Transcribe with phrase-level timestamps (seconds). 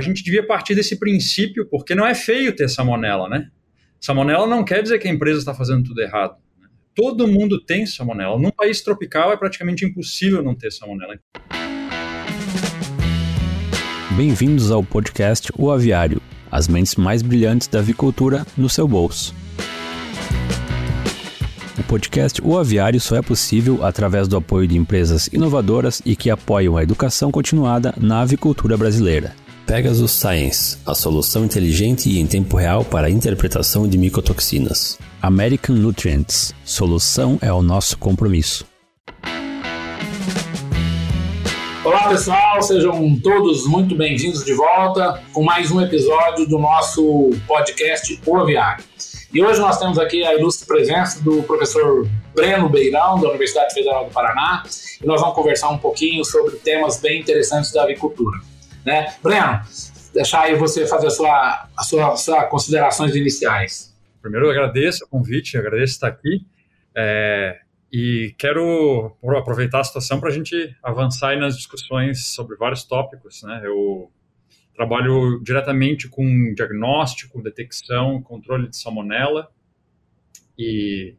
[0.00, 3.48] a gente devia partir desse princípio, porque não é feio ter salmonela, né?
[4.00, 6.36] Salmonela não quer dizer que a empresa está fazendo tudo errado.
[6.58, 6.66] Né?
[6.94, 8.38] Todo mundo tem salmonela.
[8.38, 11.18] Num país tropical é praticamente impossível não ter salmonela.
[14.16, 19.34] Bem-vindos ao podcast O Aviário, as mentes mais brilhantes da avicultura no seu bolso.
[21.78, 26.30] O podcast O Aviário só é possível através do apoio de empresas inovadoras e que
[26.30, 29.34] apoiam a educação continuada na avicultura brasileira.
[29.70, 34.98] Pegasus Science, a solução inteligente e em tempo real para a interpretação de micotoxinas.
[35.22, 38.66] American Nutrients, solução é o nosso compromisso.
[41.84, 48.20] Olá pessoal, sejam todos muito bem-vindos de volta com mais um episódio do nosso podcast
[48.26, 48.82] O Aviário.
[49.32, 54.06] E hoje nós temos aqui a ilustre presença do professor Breno Beirão, da Universidade Federal
[54.06, 54.64] do Paraná,
[55.00, 58.49] e nós vamos conversar um pouquinho sobre temas bem interessantes da avicultura.
[58.84, 59.14] Né?
[59.22, 59.60] Breno,
[60.12, 63.96] deixar aí você fazer a sua, a sua, considerações iniciais.
[64.20, 66.44] Primeiro, eu agradeço o convite, agradeço estar aqui.
[66.94, 67.60] É,
[67.92, 73.42] e quero aproveitar a situação para a gente avançar nas discussões sobre vários tópicos.
[73.42, 73.62] Né?
[73.64, 74.10] Eu
[74.74, 79.50] trabalho diretamente com diagnóstico, detecção, controle de salmonela
[80.58, 81.14] e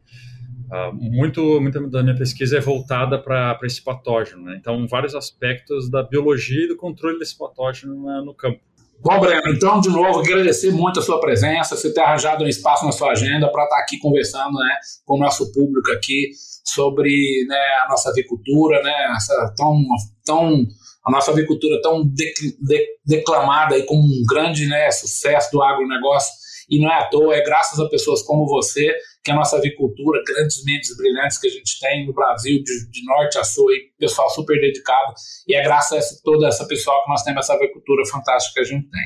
[0.72, 4.44] uh, muito, muita da minha pesquisa é voltada para esse patógeno.
[4.44, 4.56] Né?
[4.58, 8.60] Então, vários aspectos da biologia e do controle desse patógeno no campo.
[9.02, 12.86] Bom, Breno, então, de novo, agradecer muito a sua presença, você ter arranjado um espaço
[12.86, 16.30] na sua agenda para estar aqui conversando né, com o nosso público aqui
[16.64, 19.82] sobre né, a nossa avicultura, né, essa tão,
[20.24, 20.64] tão,
[21.04, 26.32] a nossa avicultura tão de, de, declamada e com um grande né, sucesso do agronegócio.
[26.70, 30.20] E não é à toa, é graças a pessoas como você que a nossa avicultura,
[30.26, 33.90] grandes mentes brilhantes que a gente tem no Brasil, de, de norte a sul, e
[33.98, 35.14] pessoal super dedicado,
[35.46, 38.60] e é graças a essa, toda essa pessoal que nós temos essa avicultura fantástica que
[38.60, 39.02] a gente tem.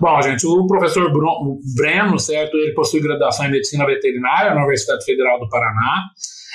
[0.00, 5.04] Bom, gente, o professor Bruno, Breno, certo, ele possui graduação em Medicina Veterinária na Universidade
[5.04, 6.06] Federal do Paraná,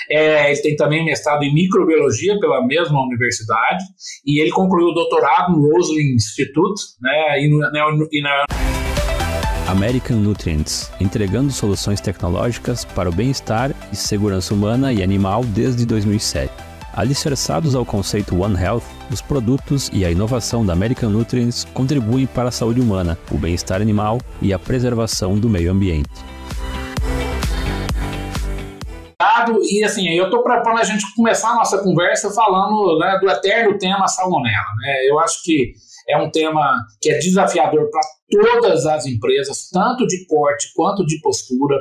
[0.10, 3.84] é, ele tem também mestrado em microbiologia pela mesma universidade.
[4.26, 8.46] E ele concluiu o doutorado no Roslin Institute né, e, no, e na
[9.68, 16.50] American Nutrients, entregando soluções tecnológicas para o bem-estar e segurança humana e animal desde 2007.
[16.94, 22.48] Alicerçados ao conceito One Health, os produtos e a inovação da American Nutrients contribuem para
[22.48, 26.10] a saúde humana, o bem-estar animal e a preservação do meio ambiente.
[29.70, 33.78] E assim, eu estou propondo a gente começar a nossa conversa falando né, do eterno
[33.78, 34.68] tema salmonela.
[34.82, 35.10] Né?
[35.10, 35.74] Eu acho que
[36.08, 41.20] é um tema que é desafiador para todas as empresas, tanto de corte quanto de
[41.22, 41.76] postura.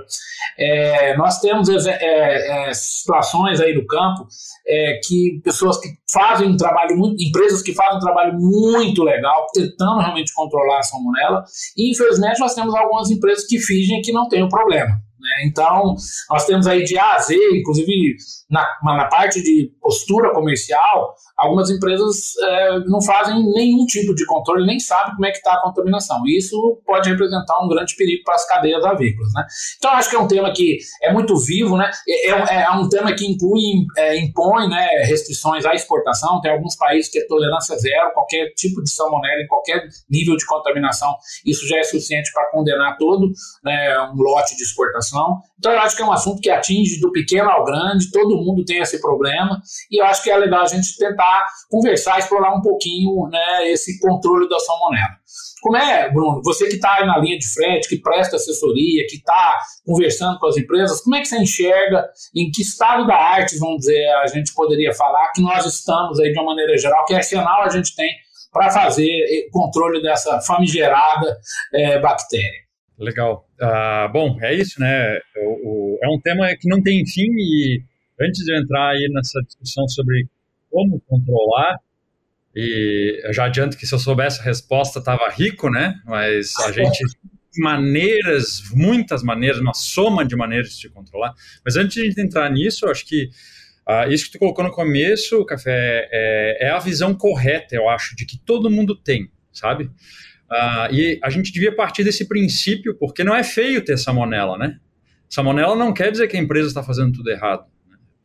[0.59, 4.27] É, nós temos é, é, situações aí no campo
[4.67, 9.47] é, que pessoas que fazem um trabalho muito, empresas que fazem um trabalho muito legal,
[9.53, 11.45] tentando realmente controlar a salmonela,
[11.77, 14.91] e infelizmente nós temos algumas empresas que fingem que não tem o problema.
[15.27, 15.47] Né?
[15.47, 15.95] Então,
[16.31, 18.17] nós temos aí de A a Z, inclusive
[18.49, 24.67] na, na parte de postura comercial, algumas empresas é, não fazem nenhum tipo de controle,
[24.67, 26.23] nem sabem como é que está a contaminação.
[26.27, 29.33] E isso pode representar um grande perigo para as cadeias avícolas.
[29.35, 29.45] Né?
[29.79, 31.91] Então, acho que é um tema que é muito vivo, né?
[32.09, 36.41] é, é, é um tema que inclui, é, impõe né, restrições à exportação.
[36.41, 40.47] Tem alguns países que é tolerância zero, qualquer tipo de salmonela, em qualquer nível de
[40.47, 41.15] contaminação,
[41.45, 43.31] isso já é suficiente para condenar todo
[43.65, 45.41] né, um lote de exportação.
[45.59, 48.65] Então, eu acho que é um assunto que atinge do pequeno ao grande, todo mundo
[48.65, 49.61] tem esse problema,
[49.91, 53.99] e eu acho que é legal a gente tentar conversar, explorar um pouquinho né, esse
[54.01, 55.17] controle da salmonela.
[55.63, 59.59] Como é, Bruno, você que está na linha de frente, que presta assessoria, que está
[59.85, 63.79] conversando com as empresas, como é que você enxerga, em que estado da arte, vamos
[63.79, 67.63] dizer, a gente poderia falar que nós estamos aí de uma maneira geral, que arsenal
[67.63, 68.11] a gente tem
[68.53, 71.37] para fazer controle dessa famigerada
[71.75, 72.67] é, bactéria?
[72.99, 73.45] Legal.
[73.61, 75.19] Uh, bom, é isso, né?
[75.37, 77.83] O, o, é um tema que não tem fim e
[78.21, 80.29] antes de eu entrar aí nessa discussão sobre
[80.71, 81.79] como controlar,
[82.55, 85.95] e eu já adianto que se eu soubesse a resposta estava rico, né?
[86.07, 87.05] Mas a gente
[87.59, 91.35] maneiras, muitas maneiras, uma soma de maneiras de controlar.
[91.65, 93.31] Mas antes de entrar nisso, eu acho que
[93.89, 98.15] uh, isso que tu colocou no começo, Café, é, é a visão correta, eu acho,
[98.17, 99.85] de que todo mundo tem, sabe?
[99.85, 104.79] Uh, e a gente devia partir desse princípio, porque não é feio ter salmonela, né?
[105.29, 107.67] Salmonela não quer dizer que a empresa está fazendo tudo errado.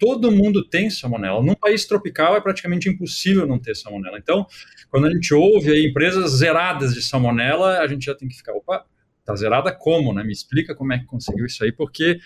[0.01, 1.43] Todo mundo tem salmonela.
[1.43, 4.17] Num país tropical é praticamente impossível não ter salmonela.
[4.17, 4.47] Então,
[4.89, 8.53] quando a gente ouve aí empresas zeradas de salmonela, a gente já tem que ficar,
[8.53, 8.83] opa,
[9.23, 10.23] tá zerada como, né?
[10.23, 12.19] Me explica como é que conseguiu isso aí, porque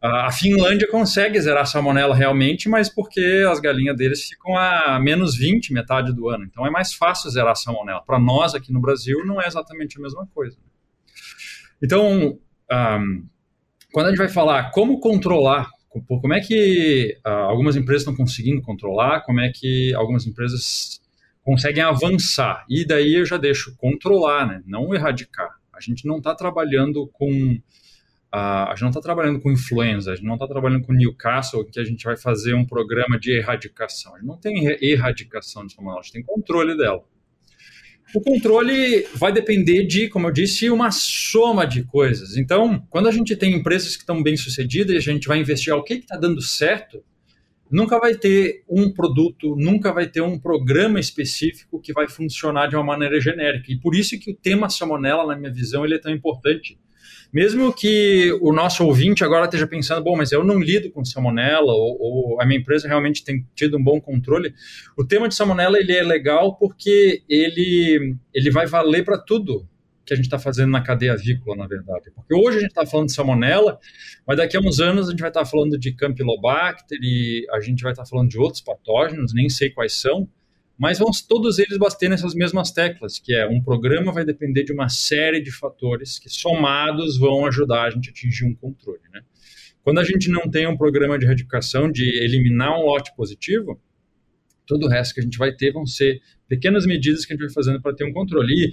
[0.00, 5.72] A Finlândia consegue zerar salmonela realmente, mas porque as galinhas deles ficam a menos 20
[5.72, 6.44] metade do ano.
[6.44, 8.00] Então é mais fácil zerar salmonela.
[8.02, 10.56] Para nós aqui no Brasil não é exatamente a mesma coisa.
[11.82, 12.38] Então,
[12.70, 13.26] um,
[13.92, 18.60] quando a gente vai falar como controlar, como é que uh, algumas empresas estão conseguindo
[18.62, 21.00] controlar, como é que algumas empresas
[21.42, 22.64] conseguem avançar.
[22.68, 24.62] E daí eu já deixo controlar, né?
[24.66, 25.48] não erradicar.
[25.72, 27.58] A gente não está trabalhando com
[28.30, 31.64] a, a gente não está trabalhando com influenza, a gente não está trabalhando com Newcastle,
[31.64, 34.14] que a gente vai fazer um programa de erradicação.
[34.14, 37.02] A gente não tem erradicação de salmonela, a gente tem controle dela.
[38.14, 42.36] O controle vai depender de, como eu disse, uma soma de coisas.
[42.36, 45.78] Então, quando a gente tem empresas que estão bem sucedidas e a gente vai investigar
[45.78, 47.04] o que está dando certo,
[47.70, 52.76] nunca vai ter um produto, nunca vai ter um programa específico que vai funcionar de
[52.76, 53.70] uma maneira genérica.
[53.70, 56.78] E por isso que o tema salmonela, na minha visão, ele é tão importante
[57.32, 61.72] mesmo que o nosso ouvinte agora esteja pensando, bom, mas eu não lido com salmonela,
[61.72, 64.54] ou, ou, a minha empresa realmente tem tido um bom controle,
[64.96, 69.68] o tema de salmonela ele é legal porque ele, ele vai valer para tudo
[70.08, 72.10] que a gente está fazendo na cadeia avícola, na verdade.
[72.14, 73.78] Porque hoje a gente está falando de salmonela,
[74.26, 77.60] mas daqui a uns anos a gente vai estar tá falando de Campylobacter e a
[77.60, 80.26] gente vai estar tá falando de outros patógenos, nem sei quais são,
[80.78, 84.72] mas vão todos eles bater nessas mesmas teclas, que é um programa vai depender de
[84.72, 89.20] uma série de fatores que somados vão ajudar a gente a atingir um controle, né?
[89.82, 93.80] Quando a gente não tem um programa de erradicação, de eliminar um lote positivo,
[94.66, 97.46] todo o resto que a gente vai ter vão ser pequenas medidas que a gente
[97.46, 98.52] vai fazendo para ter um controle.
[98.52, 98.70] E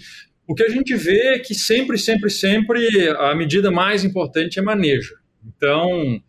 [0.48, 4.62] o que a gente vê é que sempre, sempre, sempre a medida mais importante é
[4.62, 5.16] manejo.
[5.44, 6.22] Então,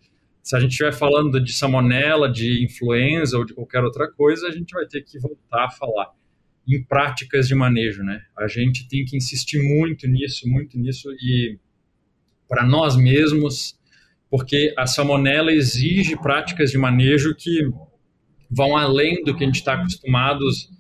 [0.47, 4.53] se a gente estiver falando de salmonela, de influenza ou de qualquer outra coisa, a
[4.53, 6.13] gente vai ter que voltar a falar
[6.69, 8.23] em práticas de manejo, né?
[8.39, 11.59] A gente tem que insistir muito nisso, muito nisso e
[12.49, 13.77] para nós mesmos,
[14.31, 17.69] porque a salmonela exige práticas de manejo que
[18.49, 20.71] vão além do que a gente está acostumados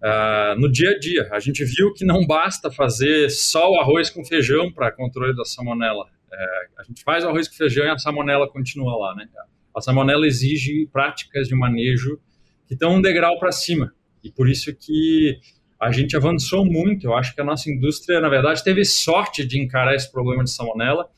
[0.00, 1.28] uh, no dia a dia.
[1.32, 5.44] A gente viu que não basta fazer só o arroz com feijão para controle da
[5.44, 6.06] salmonela.
[6.32, 9.28] É, a gente faz arroz com feijão e a salmonela continua lá, né?
[9.74, 12.18] A salmonela exige práticas de manejo
[12.66, 13.92] que estão um degrau para cima.
[14.22, 15.38] E por isso que
[15.80, 17.06] a gente avançou muito.
[17.06, 20.50] Eu acho que a nossa indústria, na verdade, teve sorte de encarar esse problema de
[20.50, 21.08] salmonela,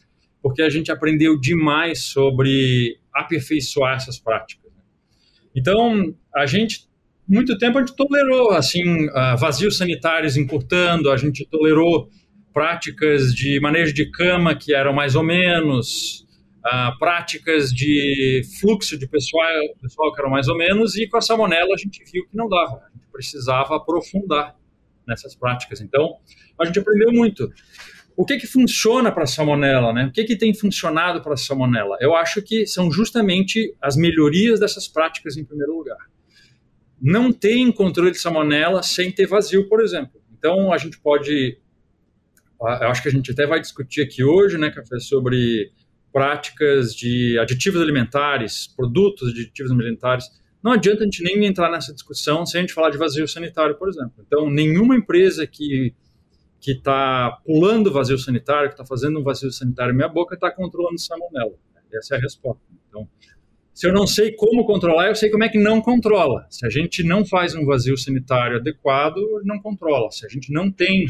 [0.42, 4.70] porque a gente aprendeu demais sobre aperfeiçoar essas práticas.
[4.72, 4.82] Né?
[5.56, 6.86] Então, a gente,
[7.26, 12.08] muito tempo, a gente tolerou, assim, uh, vazios sanitários encurtando, a gente tolerou
[12.52, 16.26] práticas de manejo de cama que eram mais ou menos,
[16.66, 19.46] uh, práticas de fluxo de pessoal,
[19.80, 22.48] pessoal que eram mais ou menos, e com a salmonela a gente viu que não
[22.48, 24.56] dava, a gente precisava aprofundar
[25.06, 25.80] nessas práticas.
[25.80, 26.16] Então,
[26.58, 27.50] a gente aprendeu muito.
[28.16, 30.06] O que que funciona para a salmonela, né?
[30.06, 31.96] O que que tem funcionado para a salmonela?
[32.00, 35.96] Eu acho que são justamente as melhorias dessas práticas em primeiro lugar.
[37.00, 40.20] Não tem controle de salmonela sem ter vazio, por exemplo.
[40.36, 41.58] Então, a gente pode
[42.60, 45.72] eu acho que a gente até vai discutir aqui hoje, né, Café, sobre
[46.12, 50.26] práticas de aditivos alimentares, produtos de aditivos alimentares.
[50.62, 53.76] Não adianta a gente nem entrar nessa discussão sem a gente falar de vazio sanitário,
[53.76, 54.14] por exemplo.
[54.26, 55.94] Então, nenhuma empresa que
[56.60, 60.98] que está pulando vazio sanitário, que está fazendo um vazio sanitário minha boca, está controlando
[61.00, 61.54] salmonela.
[61.92, 62.62] Essa é a resposta.
[62.86, 63.08] Então,
[63.72, 66.46] se eu não sei como controlar, eu sei como é que não controla.
[66.50, 70.10] Se a gente não faz um vazio sanitário adequado, não controla.
[70.10, 71.06] Se a gente não tem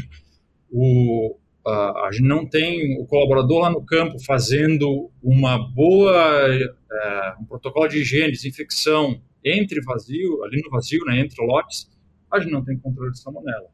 [0.71, 6.47] o, a gente não tem o colaborador lá no campo fazendo uma boa
[6.91, 11.89] é, um protocolo de higiene, desinfecção entre vazio, ali no vazio, né, entre lotes,
[12.31, 13.67] a gente não tem controle de salmonela.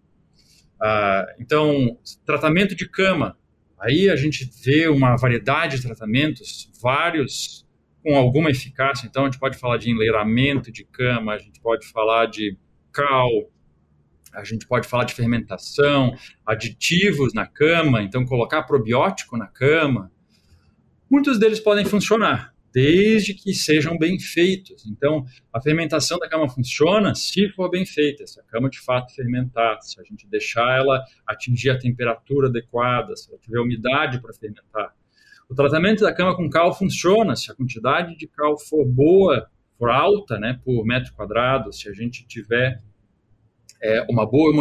[0.82, 3.38] Ah, então, tratamento de cama,
[3.80, 7.66] aí a gente vê uma variedade de tratamentos, vários
[8.04, 9.08] com alguma eficácia.
[9.08, 12.58] Então, a gente pode falar de enleiramento de cama, a gente pode falar de
[12.92, 13.30] cal,
[14.38, 16.16] a gente pode falar de fermentação,
[16.46, 20.12] aditivos na cama, então colocar probiótico na cama.
[21.10, 24.86] Muitos deles podem funcionar, desde que sejam bem feitos.
[24.86, 29.16] Então, a fermentação da cama funciona se for bem feita, se a cama de fato
[29.16, 34.34] fermentar, se a gente deixar ela atingir a temperatura adequada, se ela tiver umidade para
[34.34, 34.94] fermentar.
[35.50, 39.90] O tratamento da cama com cal funciona se a quantidade de cal for boa, for
[39.90, 42.84] alta, né, por metro quadrado, se a gente tiver
[43.82, 44.52] é, uma boa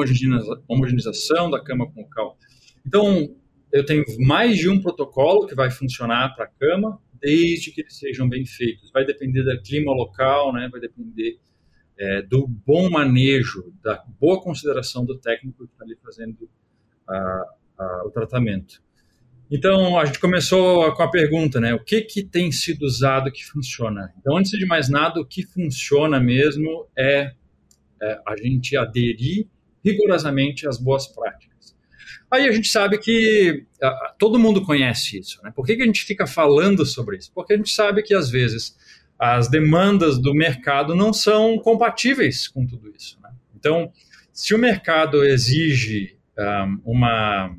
[0.68, 2.38] homogeneização da cama com o cal.
[2.86, 3.34] Então,
[3.72, 7.98] eu tenho mais de um protocolo que vai funcionar para a cama, desde que eles
[7.98, 8.90] sejam bem feitos.
[8.92, 10.68] Vai depender do clima local, né?
[10.70, 11.38] vai depender
[11.98, 16.48] é, do bom manejo, da boa consideração do técnico que está ali fazendo
[17.08, 17.44] a,
[17.78, 18.82] a, o tratamento.
[19.50, 21.72] Então, a gente começou com a pergunta, né?
[21.72, 24.12] O que, que tem sido usado que funciona?
[24.18, 27.32] Então, antes de mais nada, o que funciona mesmo é,
[28.02, 29.46] é a gente aderir
[29.84, 31.76] rigorosamente às boas práticas.
[32.30, 35.52] Aí a gente sabe que a, todo mundo conhece isso, né?
[35.54, 37.30] Por que, que a gente fica falando sobre isso?
[37.34, 38.76] Porque a gente sabe que, às vezes,
[39.18, 43.18] as demandas do mercado não são compatíveis com tudo isso.
[43.22, 43.30] Né?
[43.54, 43.92] Então,
[44.32, 46.18] se o mercado exige
[46.84, 47.56] um, uma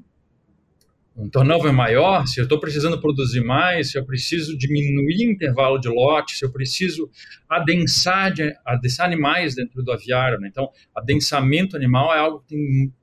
[1.18, 5.90] um turnover maior, se eu estou precisando produzir mais, se eu preciso diminuir intervalo de
[5.90, 7.10] lote, se eu preciso
[7.50, 10.40] adensar, de, adensar animais dentro do aviário.
[10.40, 10.48] Né?
[10.48, 12.94] Então, adensamento animal é algo que tem,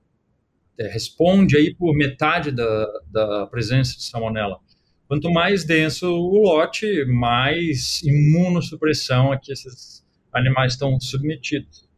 [0.78, 4.60] é, responde aí por metade da, da presença de salmonela.
[5.08, 11.88] Quanto mais denso o lote, mais imunossupressão é que esses animais estão submetidos.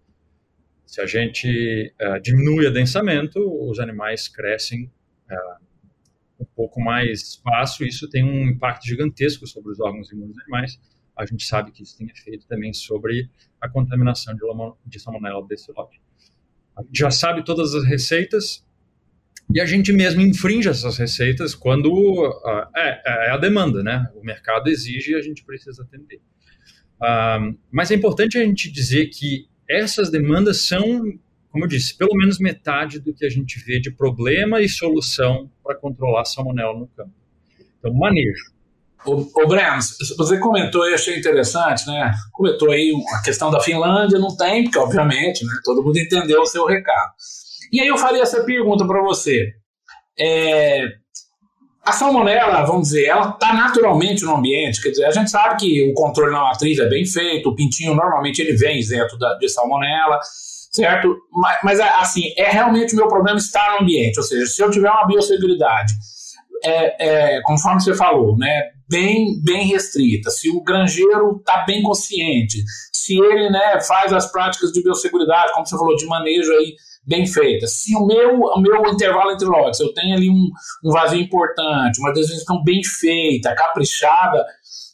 [0.86, 4.90] Se a gente uh, diminui o adensamento, os animais crescem
[5.30, 5.65] uh,
[6.38, 10.80] um pouco mais fácil, isso tem um impacto gigantesco sobre os órgãos imunes dos animais.
[11.16, 14.42] A gente sabe que isso tem efeito também sobre a contaminação de,
[14.84, 16.00] de salmonela desse lote.
[16.76, 18.66] A gente já sabe todas as receitas
[19.54, 24.10] e a gente mesmo infringe essas receitas quando uh, é, é, a demanda, né?
[24.14, 26.20] O mercado exige e a gente precisa atender.
[26.96, 31.18] Uh, mas é importante a gente dizer que essas demandas são
[31.56, 35.50] como eu disse, pelo menos metade do que a gente vê de problema e solução
[35.64, 37.14] para controlar a salmonela no campo.
[37.78, 38.52] Então, manejo.
[39.06, 39.80] O, o Breno,
[40.18, 42.12] você comentou e achei interessante, né?
[42.30, 46.46] Comentou aí a questão da Finlândia, não tem, porque obviamente, né, todo mundo entendeu o
[46.46, 47.14] seu recado.
[47.72, 49.54] E aí eu faria essa pergunta para você.
[50.18, 50.84] É,
[51.82, 55.90] a salmonela, vamos dizer, ela está naturalmente no ambiente, quer dizer, a gente sabe que
[55.90, 60.18] o controle na matriz é bem feito, o pintinho normalmente ele vem isento de salmonela,
[60.76, 61.16] certo?
[61.32, 64.70] Mas, mas, assim, é realmente o meu problema estar no ambiente, ou seja, se eu
[64.70, 65.94] tiver uma biosseguridade,
[66.62, 72.62] é, é, conforme você falou, né, bem, bem restrita, se o granjeiro está bem consciente,
[72.92, 76.74] se ele né, faz as práticas de biosseguridade, como você falou, de manejo aí
[77.06, 80.50] bem feita, se o meu, o meu intervalo entre lotes, eu tenho ali um,
[80.84, 84.44] um vazio importante, uma desinfecção bem feita, caprichada,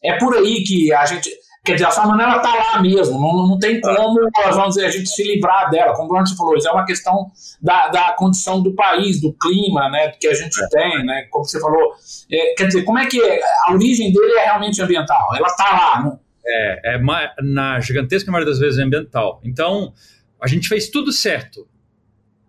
[0.02, 1.30] é por aí que a gente
[1.64, 4.18] Quer dizer, a salmonela está lá mesmo, não, não tem como,
[4.52, 5.94] vamos dizer, a gente se livrar dela.
[5.94, 7.30] Como o você falou, isso é uma questão
[7.62, 10.68] da, da condição do país, do clima, né, que a gente é.
[10.68, 11.92] tem, né, como você falou.
[12.28, 13.40] É, quer dizer, como é que é?
[13.68, 15.36] a origem dele é realmente ambiental?
[15.36, 16.20] Ela está lá, não?
[16.44, 17.00] É, é,
[17.40, 19.40] na gigantesca maioria das vezes é ambiental.
[19.44, 19.92] Então,
[20.42, 21.68] a gente fez tudo certo.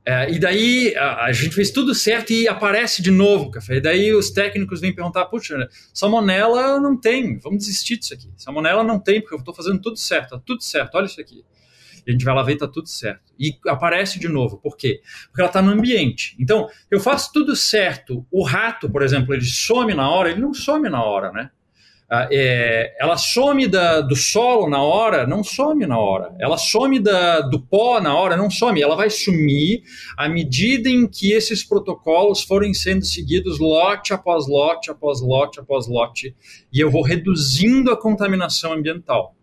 [0.06, 3.78] É, e daí a, a, gente fez tudo certo e aparece de novo o café.
[3.78, 8.30] E daí os técnicos vêm perguntar: puxa, salmonela não tem, vamos desistir disso aqui.
[8.36, 11.46] Salmonela não tem, porque eu estou fazendo tudo certo, tá tudo certo, olha isso aqui.
[12.06, 13.34] E a gente vai lá ver tá tudo certo.
[13.40, 14.58] E aparece de novo.
[14.58, 15.02] Por quê?
[15.28, 16.36] Porque ela está no ambiente.
[16.38, 18.26] Então, eu faço tudo certo.
[18.30, 21.50] O rato, por exemplo, ele some na hora, ele não some na hora, né?
[22.10, 26.36] Ah, é, ela some da, do solo na hora, não some na hora.
[26.40, 28.82] Ela some da, do pó na hora, não some.
[28.82, 29.84] Ela vai sumir
[30.18, 35.88] à medida em que esses protocolos forem sendo seguidos lote após lote, após lote, após
[35.88, 36.36] lote,
[36.72, 39.36] e eu vou reduzindo a contaminação ambiental.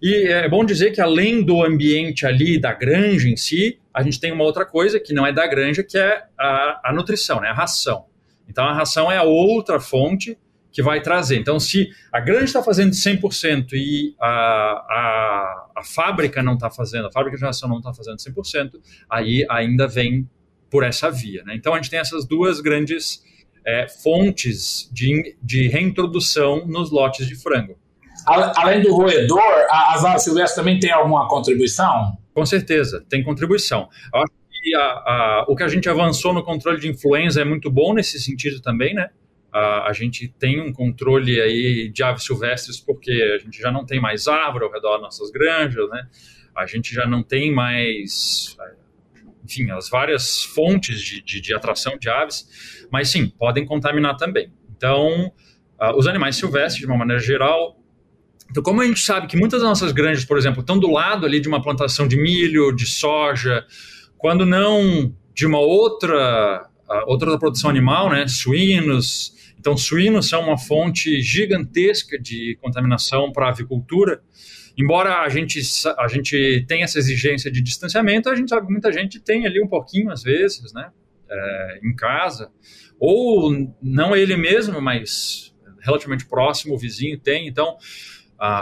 [0.00, 4.20] E é bom dizer que além do ambiente ali da granja em si, a gente
[4.20, 7.48] tem uma outra coisa que não é da granja, que é a, a nutrição, né?
[7.48, 8.06] a ração.
[8.48, 10.38] Então a ração é a outra fonte
[10.74, 11.38] que vai trazer.
[11.38, 17.06] Então, se a grande está fazendo 100% e a, a, a fábrica não está fazendo,
[17.06, 18.72] a fábrica de geração não está fazendo 100%,
[19.08, 20.28] aí ainda vem
[20.68, 21.44] por essa via.
[21.44, 21.54] Né?
[21.54, 23.22] Então, a gente tem essas duas grandes
[23.64, 27.78] é, fontes de, de reintrodução nos lotes de frango.
[28.26, 32.18] Além do roedor, as aves silvestres também têm alguma contribuição?
[32.34, 33.88] Com certeza, tem contribuição.
[34.12, 37.44] Eu acho que a, a, o que a gente avançou no controle de influenza é
[37.44, 39.10] muito bom nesse sentido também, né?
[39.54, 44.00] A, gente tem um controle aí de aves silvestres porque a gente já não tem
[44.00, 46.08] mais árvore ao redor das nossas granjas, né?
[46.56, 48.56] A gente já não tem mais,
[49.44, 54.52] enfim, as várias fontes de, de, de atração de aves, mas sim, podem contaminar também.
[54.76, 55.32] Então,
[55.80, 57.80] uh, os animais silvestres, de uma maneira geral,
[58.50, 61.26] então, como a gente sabe que muitas das nossas granjas, por exemplo, estão do lado
[61.26, 63.64] ali de uma plantação de milho, de soja,
[64.18, 66.68] quando não de uma outra
[67.06, 69.34] outra produção animal, né, suínos,
[69.64, 74.22] então, suínos são uma fonte gigantesca de contaminação para a avicultura.
[74.76, 75.58] Embora a gente,
[75.96, 79.62] a gente tenha essa exigência de distanciamento, a gente sabe que muita gente tem ali
[79.62, 80.90] um pouquinho, às vezes, né,
[81.30, 82.52] é, em casa.
[83.00, 87.48] Ou não ele mesmo, mas relativamente próximo, o vizinho tem.
[87.48, 87.78] Então,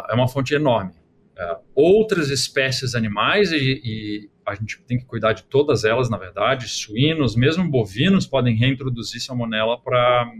[0.08, 0.92] é uma fonte enorme.
[1.36, 6.16] É, outras espécies animais, e, e a gente tem que cuidar de todas elas, na
[6.16, 10.30] verdade, suínos, mesmo bovinos, podem reintroduzir salmonela para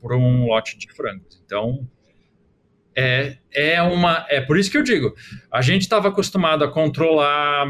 [0.00, 1.40] por um lote de frangos.
[1.44, 1.88] Então,
[2.96, 4.26] é, é uma.
[4.28, 5.14] É por isso que eu digo:
[5.52, 7.66] a gente estava acostumado a controlar,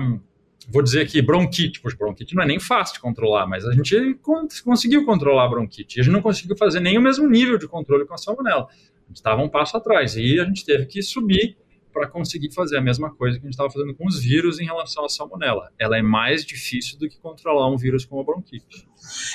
[0.69, 1.81] vou dizer aqui, bronquite.
[1.81, 4.19] Pois bronquite não é nem fácil de controlar, mas a gente
[4.65, 5.99] conseguiu controlar a bronquite.
[5.99, 8.69] E a gente não conseguiu fazer nem o mesmo nível de controle com a salmonela.
[8.69, 10.17] A gente estava um passo atrás.
[10.17, 11.57] E a gente teve que subir
[11.99, 14.65] para conseguir fazer a mesma coisa que a gente estava fazendo com os vírus em
[14.65, 15.69] relação à salmonela.
[15.79, 18.87] Ela é mais difícil do que controlar um vírus como a bronquite.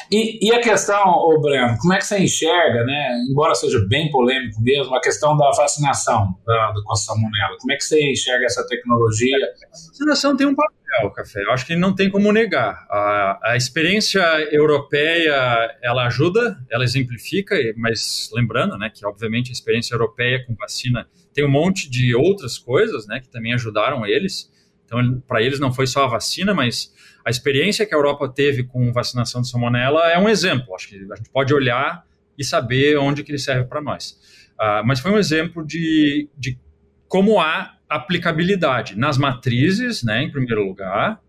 [0.10, 4.10] E, e a questão, ô Breno, como é que você enxerga, né, embora seja bem
[4.10, 7.58] polêmico mesmo, a questão da vacinação da, da, com a salmonela?
[7.60, 9.36] Como é que você enxerga essa tecnologia?
[9.38, 11.44] A vacinação tem um papel, Café.
[11.44, 12.88] Eu acho que não tem como negar.
[12.90, 19.96] A, a experiência europeia, ela ajuda, ela exemplifica, mas lembrando, né, que obviamente a experiência
[19.96, 24.52] europeia com vacina tem um monte de outras coisas, né, que também ajudaram eles.
[24.86, 26.94] Então, para eles não foi só a vacina, mas
[27.26, 30.76] a experiência que a Europa teve com vacinação de salmonela é um exemplo.
[30.76, 32.06] Acho que a gente pode olhar
[32.38, 34.18] e saber onde que ele serve para nós.
[34.54, 36.60] Uh, mas foi um exemplo de, de
[37.08, 41.22] como há aplicabilidade nas matrizes, né, em primeiro lugar,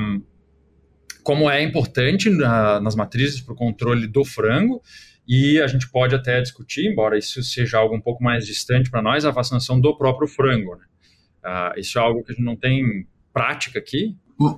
[0.00, 0.22] um,
[1.22, 4.82] como é importante na, nas matrizes para o controle do frango,
[5.26, 9.02] e a gente pode até discutir, embora isso seja algo um pouco mais distante para
[9.02, 10.76] nós, a vacinação do próprio frango.
[10.76, 10.84] Né?
[11.44, 14.16] Uh, isso é algo que a gente não tem prática aqui.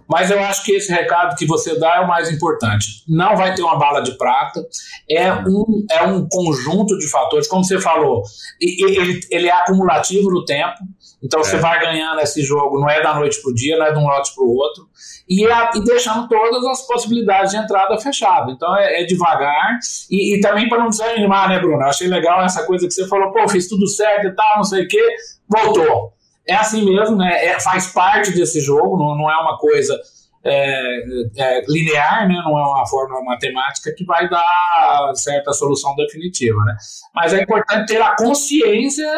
[0.09, 3.05] Mas eu acho que esse recado que você dá é o mais importante.
[3.07, 4.67] Não vai ter uma bala de prata,
[5.09, 8.23] é um, é um conjunto de fatores, como você falou,
[8.61, 10.79] ele, ele é acumulativo no tempo,
[11.23, 11.45] então é.
[11.45, 13.99] você vai ganhando esse jogo, não é da noite para o dia, não é de
[13.99, 14.89] um lote para o outro,
[15.29, 18.55] e, é, e, deixando todas as possibilidades de entrada fechadas.
[18.55, 19.79] Então é, é devagar,
[20.11, 21.83] e, e também para não desanimar, né, Bruno?
[21.83, 24.65] Eu achei legal essa coisa que você falou, pô, fiz tudo certo e tal, não
[24.65, 25.17] sei o quê,
[25.49, 27.45] voltou é assim mesmo, né?
[27.45, 30.01] É, faz parte desse jogo, não, não é uma coisa
[30.47, 31.01] é,
[31.37, 32.35] é, linear, né?
[32.45, 36.65] não é uma fórmula matemática que vai dar certa solução definitiva.
[36.65, 36.77] Né?
[37.15, 39.11] Mas é importante ter a consciência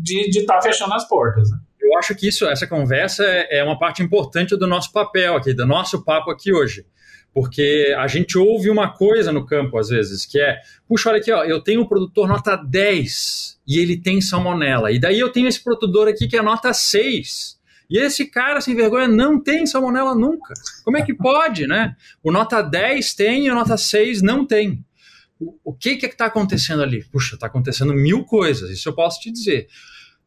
[0.00, 1.50] de estar tá fechando as portas.
[1.50, 1.58] Né?
[1.80, 5.52] Eu acho que isso, essa conversa é, é uma parte importante do nosso papel aqui,
[5.52, 6.84] do nosso papo aqui hoje
[7.32, 11.30] porque a gente ouve uma coisa no campo às vezes, que é, puxa, olha aqui,
[11.30, 14.90] ó, eu tenho um produtor nota 10 e ele tem salmonela.
[14.90, 17.57] E daí eu tenho esse produtor aqui que é nota 6.
[17.88, 20.52] E esse cara sem vergonha não tem salmonela nunca.
[20.84, 21.96] Como é que pode, né?
[22.22, 24.84] O nota 10 tem e o nota 6 não tem.
[25.64, 27.04] O, que que está acontecendo ali?
[27.04, 29.68] Puxa, está acontecendo mil coisas, isso eu posso te dizer.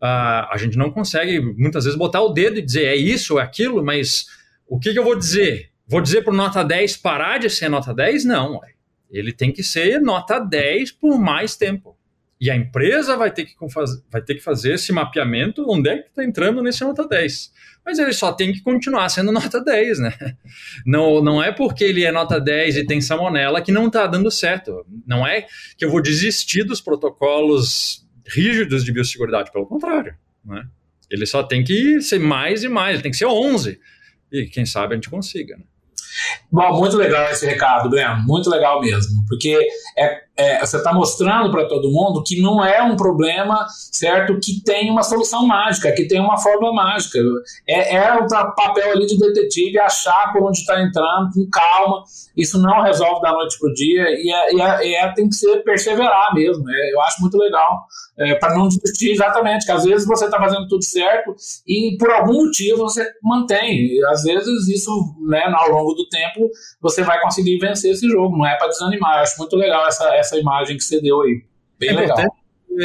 [0.02, 3.44] Uh, a gente não consegue muitas vezes botar o dedo e dizer é isso, é
[3.44, 4.26] aquilo, mas
[4.66, 5.70] o que, que eu vou dizer?
[5.86, 8.24] Vou dizer para o nota 10 parar de ser nota 10?
[8.24, 8.62] Não.
[9.10, 11.98] Ele tem que ser nota 10 por mais tempo.
[12.42, 13.54] E a empresa vai ter que,
[14.12, 17.54] vai ter que fazer esse mapeamento onde é que está entrando nesse nota 10.
[17.86, 20.14] Mas ele só tem que continuar sendo nota 10, né?
[20.84, 24.32] Não, não é porque ele é nota 10 e tem salmonela que não está dando
[24.32, 24.84] certo.
[25.06, 25.46] Não é
[25.78, 30.16] que eu vou desistir dos protocolos rígidos de biosseguridade, pelo contrário.
[30.44, 30.64] Né?
[31.12, 33.80] Ele só tem que ser mais e mais, ele tem que ser 11.
[34.32, 35.58] E quem sabe a gente consiga.
[35.58, 35.64] Né?
[36.52, 39.58] Bom, muito legal esse recado, Breno, muito legal mesmo, porque
[39.98, 44.64] é, é você está mostrando para todo mundo que não é um problema, certo, que
[44.64, 47.20] tem uma solução mágica, que tem uma fórmula mágica.
[47.68, 52.04] É, é o papel ali de detetive achar por onde está entrando, com calma.
[52.36, 55.36] Isso não resolve da noite para o dia e, é, e, é, é, tem que
[55.36, 56.64] ser perseverar mesmo.
[56.70, 57.86] É, eu acho muito legal
[58.18, 61.36] é, para não desistir exatamente, que às vezes você está fazendo tudo certo
[61.68, 63.88] e por algum motivo você mantém.
[63.88, 64.92] E, às vezes isso,
[65.28, 66.50] né, ao longo do tempo,
[66.82, 68.38] você vai conseguir vencer esse jogo.
[68.38, 69.18] Não é para desanimar.
[69.18, 71.44] Eu acho muito legal essa, essa imagem que você deu aí.
[71.78, 72.18] Bem é legal.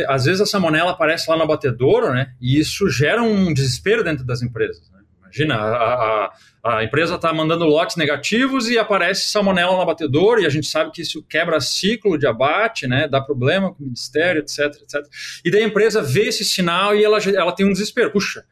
[0.09, 2.33] Às vezes a salmonela aparece lá no abatedouro, né?
[2.41, 4.91] E isso gera um desespero dentro das empresas.
[4.91, 4.99] Né?
[5.23, 6.33] Imagina, a, a
[6.67, 10.91] a empresa está mandando lotes negativos e aparece salmonela no abatedor, e a gente sabe
[10.91, 15.01] que isso quebra ciclo de abate, né, dá problema com o ministério, etc, etc.
[15.45, 18.11] E daí a empresa vê esse sinal e ela, ela tem um desespero.
[18.11, 18.45] Puxa,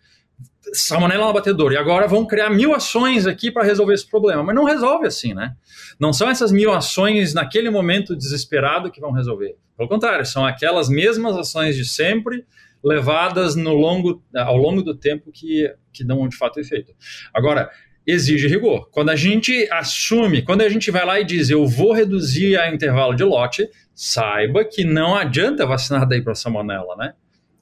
[0.75, 4.43] salmonela no abatedor, e agora vão criar mil ações aqui para resolver esse problema.
[4.43, 5.55] Mas não resolve assim, né?
[5.99, 9.57] Não são essas mil ações naquele momento desesperado que vão resolver.
[9.77, 12.45] Pelo contrário, são aquelas mesmas ações de sempre,
[12.83, 16.93] levadas no longo, ao longo do tempo que, que dão de fato efeito.
[17.33, 17.71] Agora,
[18.07, 18.89] exige rigor.
[18.91, 22.73] Quando a gente assume, quando a gente vai lá e diz eu vou reduzir a
[22.73, 27.15] intervalo de lote, saiba que não adianta vacinar daí para salmonela, né?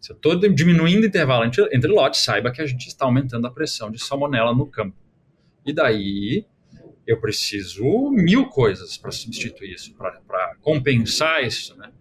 [0.02, 3.46] Se eu estou diminuindo o intervalo entre, entre lotes, saiba que a gente está aumentando
[3.46, 4.96] a pressão de salmonela no campo.
[5.64, 6.44] E daí
[7.06, 11.92] eu preciso mil coisas para substituir isso, para compensar isso, né?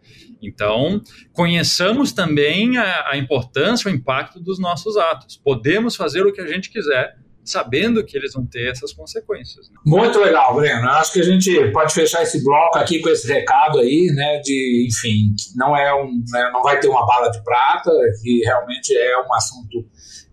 [0.41, 0.99] Então,
[1.31, 5.37] conheçamos também a, a importância, o impacto dos nossos atos.
[5.37, 9.69] Podemos fazer o que a gente quiser, sabendo que eles vão ter essas consequências.
[9.69, 9.75] Né?
[9.85, 10.87] Muito legal, Breno.
[10.89, 14.87] Acho que a gente pode fechar esse bloco aqui com esse recado aí, né, de,
[14.87, 19.17] enfim, não é um, né, não vai ter uma bala de prata, que realmente é
[19.19, 19.85] um assunto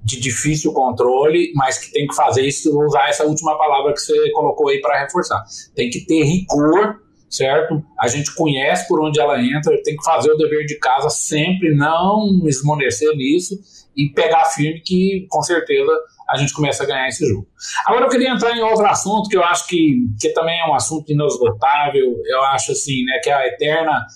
[0.02, 4.30] de difícil controle, mas que tem que fazer isso, usar essa última palavra que você
[4.30, 5.42] colocou aí para reforçar.
[5.74, 7.82] Tem que ter rigor, certo?
[8.00, 11.74] A gente conhece por onde ela entra, tem que fazer o dever de casa sempre,
[11.74, 13.58] não esmorecer nisso
[13.96, 15.92] e pegar firme que com certeza
[16.28, 17.46] a gente começa a ganhar esse jogo.
[17.86, 20.74] Agora eu queria entrar em outro assunto que eu acho que, que também é um
[20.74, 24.06] assunto inesgotável, eu acho assim, né, que é a eterna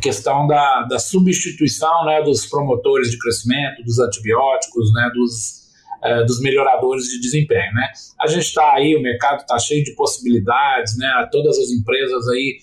[0.00, 5.64] questão da, da substituição né, dos promotores de crescimento, dos antibióticos, né, dos,
[6.02, 7.72] é, dos melhoradores de desempenho.
[7.74, 7.88] Né?
[8.20, 12.58] A gente está aí, o mercado está cheio de possibilidades, né, todas as empresas aí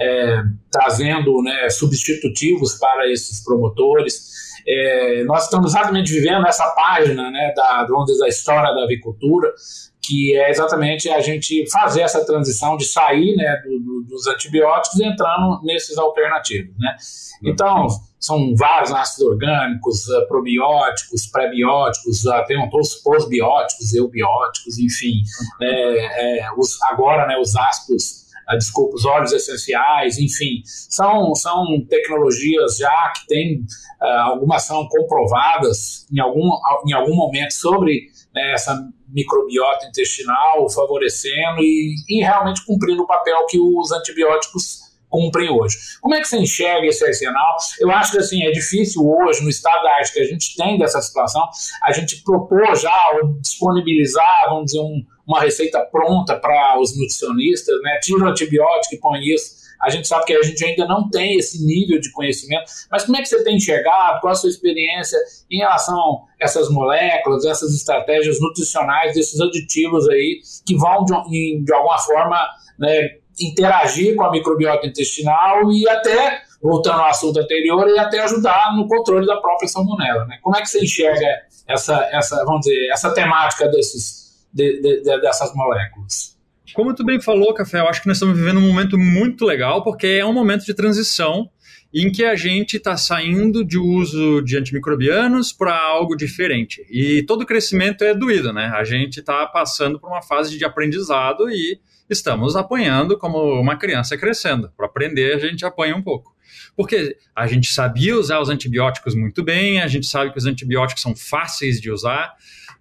[0.00, 4.32] é, trazendo né, substitutivos para esses promotores.
[4.66, 9.52] É, nós estamos exatamente vivendo essa página né, da, vamos da história da avicultura,
[10.00, 14.98] que é exatamente a gente fazer essa transição de sair né, do, do, dos antibióticos
[14.98, 16.74] e entrando nesses alternativos.
[16.78, 16.96] Né?
[17.44, 17.86] Então,
[18.18, 25.22] são vários ácidos orgânicos, uh, probióticos, pré-bióticos, uh, tem os pós-bióticos, eubióticos, enfim.
[25.60, 28.21] É, é, os, agora, né, os ácidos,
[28.56, 30.62] desculpa, os óleos essenciais, enfim.
[30.64, 33.64] São, são tecnologias já que têm,
[34.00, 36.50] algumas são comprovadas em algum,
[36.86, 38.76] em algum momento sobre né, essa
[39.08, 45.76] microbiota intestinal, favorecendo e, e realmente cumprindo o papel que os antibióticos cumprem hoje.
[46.00, 47.56] Como é que você enxerga esse arsenal?
[47.78, 50.78] Eu acho que assim, é difícil hoje, no estado da arte que a gente tem
[50.78, 51.46] dessa situação,
[51.82, 57.74] a gente propor já ou disponibilizar, vamos dizer, um, uma receita pronta para os nutricionistas,
[57.82, 57.98] né?
[58.02, 61.36] Tira o antibiótico e põe isso a gente sabe que a gente ainda não tem
[61.36, 64.20] esse nível de conhecimento, mas como é que você tem enxergado?
[64.20, 65.18] Qual a sua experiência
[65.50, 71.74] em relação a essas moléculas, essas estratégias nutricionais, desses aditivos aí que vão, de, de
[71.74, 72.38] alguma forma,
[72.78, 78.76] né, interagir com a microbiota intestinal e até, voltando ao assunto anterior, e até ajudar
[78.76, 80.24] no controle da própria salmonela.
[80.26, 80.38] Né?
[80.42, 81.26] Como é que você enxerga
[81.66, 84.21] essa, essa, vamos dizer, essa temática desses,
[84.52, 86.36] de, de, dessas moléculas?
[86.74, 89.82] Como tu bem falou, Café, eu acho que nós estamos vivendo um momento muito legal,
[89.82, 91.50] porque é um momento de transição
[91.92, 96.86] em que a gente está saindo de uso de antimicrobianos para algo diferente.
[96.90, 98.72] E todo crescimento é doído, né?
[98.74, 104.16] A gente está passando por uma fase de aprendizado e estamos apanhando como uma criança
[104.16, 104.70] crescendo.
[104.74, 106.34] Para aprender, a gente apanha um pouco.
[106.74, 111.02] Porque a gente sabia usar os antibióticos muito bem, a gente sabe que os antibióticos
[111.02, 112.32] são fáceis de usar,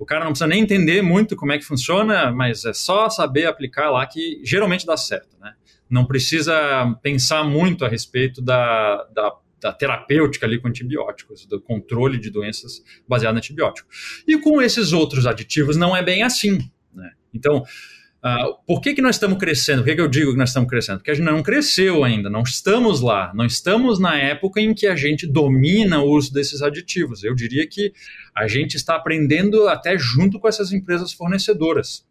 [0.02, 3.46] o cara não precisa nem entender muito como é que funciona, mas é só saber
[3.46, 5.54] aplicar lá que geralmente dá certo, né?
[5.88, 12.18] Não precisa pensar muito a respeito da, da, da terapêutica ali com antibióticos, do controle
[12.18, 13.88] de doenças baseado em antibiótico.
[14.28, 16.58] E com esses outros aditivos não é bem assim,
[16.92, 17.12] né?
[17.32, 17.64] Então,
[18.24, 19.80] Uh, por que, que nós estamos crescendo?
[19.80, 21.00] Por que, que eu digo que nós estamos crescendo?
[21.00, 24.86] Porque a gente não cresceu ainda, não estamos lá, não estamos na época em que
[24.86, 27.24] a gente domina o uso desses aditivos.
[27.24, 27.92] Eu diria que
[28.36, 32.06] a gente está aprendendo até junto com essas empresas fornecedoras.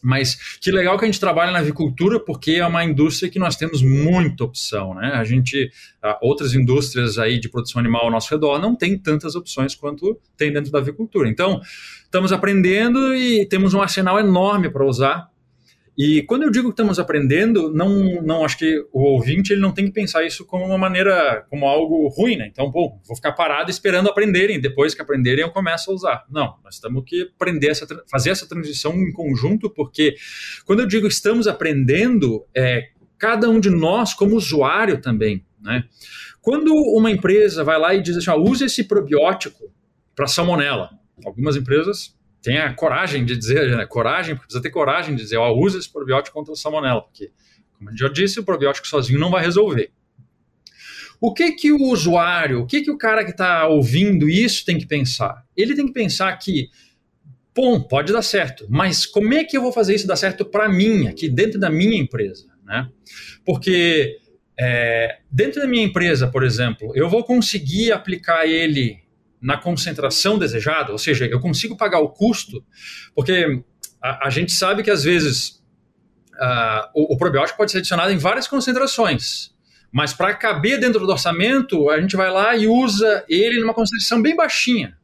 [0.00, 3.56] Mas que legal que a gente trabalha na avicultura, porque é uma indústria que nós
[3.56, 5.12] temos muita opção, né?
[5.14, 5.70] A gente,
[6.04, 10.18] uh, outras indústrias aí de produção animal ao nosso redor não tem tantas opções quanto
[10.36, 11.28] tem dentro da avicultura.
[11.28, 11.60] Então,
[12.04, 15.31] estamos aprendendo e temos um arsenal enorme para usar
[15.96, 19.72] e quando eu digo que estamos aprendendo, não, não acho que o ouvinte ele não
[19.72, 22.48] tem que pensar isso como uma maneira, como algo ruim, né?
[22.50, 26.24] Então, pô, vou ficar parado esperando aprenderem, depois que aprenderem eu começo a usar.
[26.30, 30.14] Não, nós temos que aprender essa, fazer essa transição em conjunto, porque
[30.64, 35.84] quando eu digo estamos aprendendo, é cada um de nós como usuário também, né?
[36.40, 39.70] Quando uma empresa vai lá e diz assim, ó, use esse probiótico
[40.16, 40.90] para salmonela,
[41.24, 43.86] algumas empresas tenha coragem de dizer, né?
[43.86, 47.30] coragem, porque precisa ter coragem de dizer, ó, usa esse probiótico contra a salmonela, porque,
[47.78, 49.90] como gente já disse, o probiótico sozinho não vai resolver.
[51.20, 54.76] O que que o usuário, o que que o cara que está ouvindo isso tem
[54.76, 55.44] que pensar?
[55.56, 56.68] Ele tem que pensar que,
[57.54, 60.68] bom, pode dar certo, mas como é que eu vou fazer isso dar certo para
[60.68, 62.88] mim, aqui dentro da minha empresa, né?
[63.44, 64.18] Porque
[64.58, 68.98] é, dentro da minha empresa, por exemplo, eu vou conseguir aplicar ele
[69.42, 72.64] na concentração desejada, ou seja, eu consigo pagar o custo,
[73.12, 73.62] porque
[74.00, 75.62] a, a gente sabe que às vezes
[76.34, 79.52] uh, o, o, probiótico pode ser adicionado em várias concentrações,
[79.90, 84.22] mas para caber dentro do orçamento, a gente vai lá e usa ele numa concentração
[84.22, 84.96] bem baixinha.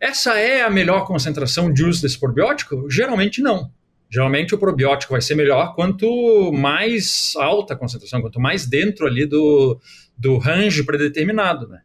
[0.00, 2.88] Essa é a melhor concentração de uso desse probiótico?
[2.90, 3.70] Geralmente não.
[4.10, 9.26] Geralmente o probiótico vai ser melhor quanto mais alta a concentração, quanto mais dentro ali
[9.26, 9.80] do,
[10.16, 11.82] do range predeterminado, né?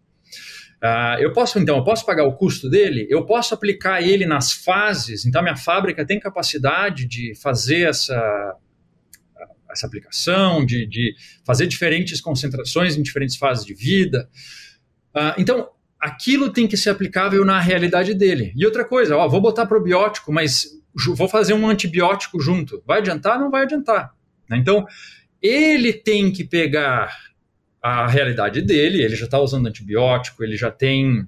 [0.83, 4.51] Uh, eu posso, então, eu posso pagar o custo dele, eu posso aplicar ele nas
[4.51, 8.57] fases, então minha fábrica tem capacidade de fazer essa,
[9.71, 11.15] essa aplicação, de, de
[11.45, 14.29] fazer diferentes concentrações em diferentes fases de vida.
[15.15, 18.51] Uh, então, aquilo tem que ser aplicável na realidade dele.
[18.53, 20.67] E outra coisa, ó, vou botar probiótico, mas
[21.15, 22.83] vou fazer um antibiótico junto.
[22.85, 23.39] Vai adiantar?
[23.39, 24.13] Não vai adiantar.
[24.49, 24.57] Né?
[24.57, 24.85] Então,
[25.41, 27.32] ele tem que pegar
[27.83, 31.27] a realidade dele, ele já está usando antibiótico, ele já tem.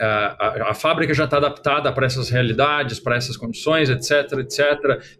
[0.00, 4.62] A, a, a fábrica já está adaptada para essas realidades, para essas condições, etc, etc.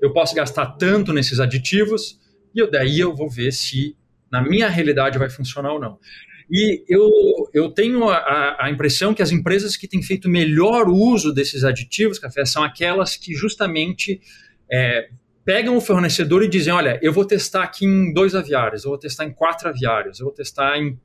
[0.01, 2.19] Eu posso gastar tanto nesses aditivos,
[2.55, 3.95] e eu, daí eu vou ver se
[4.33, 5.99] na minha realidade vai funcionar ou não.
[6.51, 7.11] E eu,
[7.53, 12.19] eu tenho a, a, impressão que as empresas que têm feito melhor uso desses aditivos,
[12.19, 14.19] café, são aquelas que justamente
[14.73, 15.11] é,
[15.49, 18.99] pegam o fornecedor e dizem: olha, eu vou testar aqui em dois aviários, eu vou
[18.99, 21.01] testar em quatro aviários, eu vou testar em,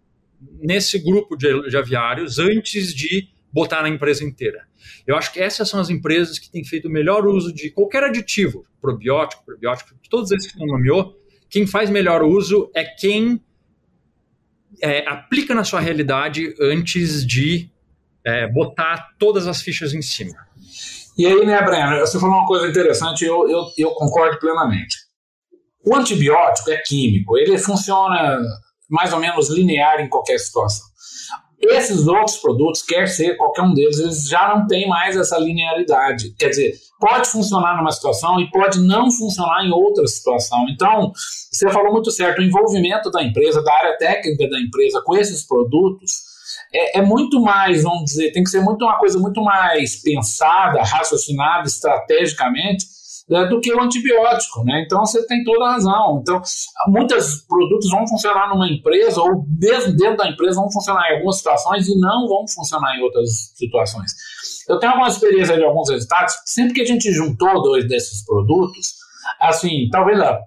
[0.60, 4.68] nesse grupo de, de aviários antes de botar na empresa inteira.
[5.08, 8.04] Eu acho que essas são as empresas que têm feito o melhor uso de qualquer
[8.04, 11.18] aditivo, probiótico, probiótico, todos esses que você nomeou.
[11.50, 13.42] Quem faz melhor uso é quem
[14.82, 17.70] é, aplica na sua realidade antes de
[18.26, 20.36] é, botar todas as fichas em cima.
[21.18, 24.98] E aí, né, Breno, você falou uma coisa interessante, eu, eu, eu concordo plenamente.
[25.86, 28.40] O antibiótico é químico, ele funciona
[28.90, 30.86] mais ou menos linear em qualquer situação.
[31.60, 36.36] Esses outros produtos, quer ser qualquer um deles, eles já não têm mais essa linearidade.
[36.38, 40.66] Quer dizer, pode funcionar numa situação e pode não funcionar em outra situação.
[40.70, 41.14] Então,
[41.52, 45.48] você falou muito certo, o envolvimento da empresa, da área técnica da empresa com esses
[45.48, 46.33] produtos
[46.74, 50.82] é, é, muito mais, vamos dizer, tem que ser muito uma coisa muito mais pensada,
[50.82, 52.86] raciocinada estrategicamente
[53.30, 54.84] né, do que o antibiótico, né?
[54.86, 56.20] Então você tem toda a razão.
[56.22, 56.42] Então,
[56.88, 61.38] muitos produtos vão funcionar numa empresa ou mesmo dentro da empresa vão funcionar em algumas
[61.38, 64.12] situações e não vão funcionar em outras situações.
[64.68, 66.34] Eu tenho alguma experiência de alguns resultados.
[66.46, 68.94] Sempre que a gente juntou dois desses produtos,
[69.40, 70.40] assim, talvez a,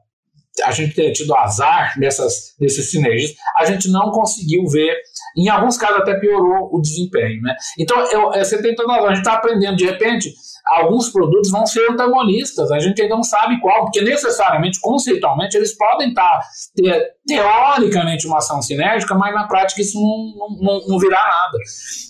[0.65, 4.97] a gente tenha tido azar nessas, nesses sinergias, a gente não conseguiu ver
[5.37, 7.43] em alguns casos até piorou o desempenho.
[7.43, 7.55] Né?
[7.79, 9.11] Então, eu, você tem toda a razão.
[9.11, 10.33] A gente está aprendendo, de repente,
[10.67, 15.77] alguns produtos vão ser antagonistas, a gente ainda não sabe qual, porque necessariamente, conceitualmente, eles
[15.77, 20.99] podem estar tá, ter teoricamente uma ação sinérgica, mas na prática isso não, não, não
[20.99, 21.59] virá nada.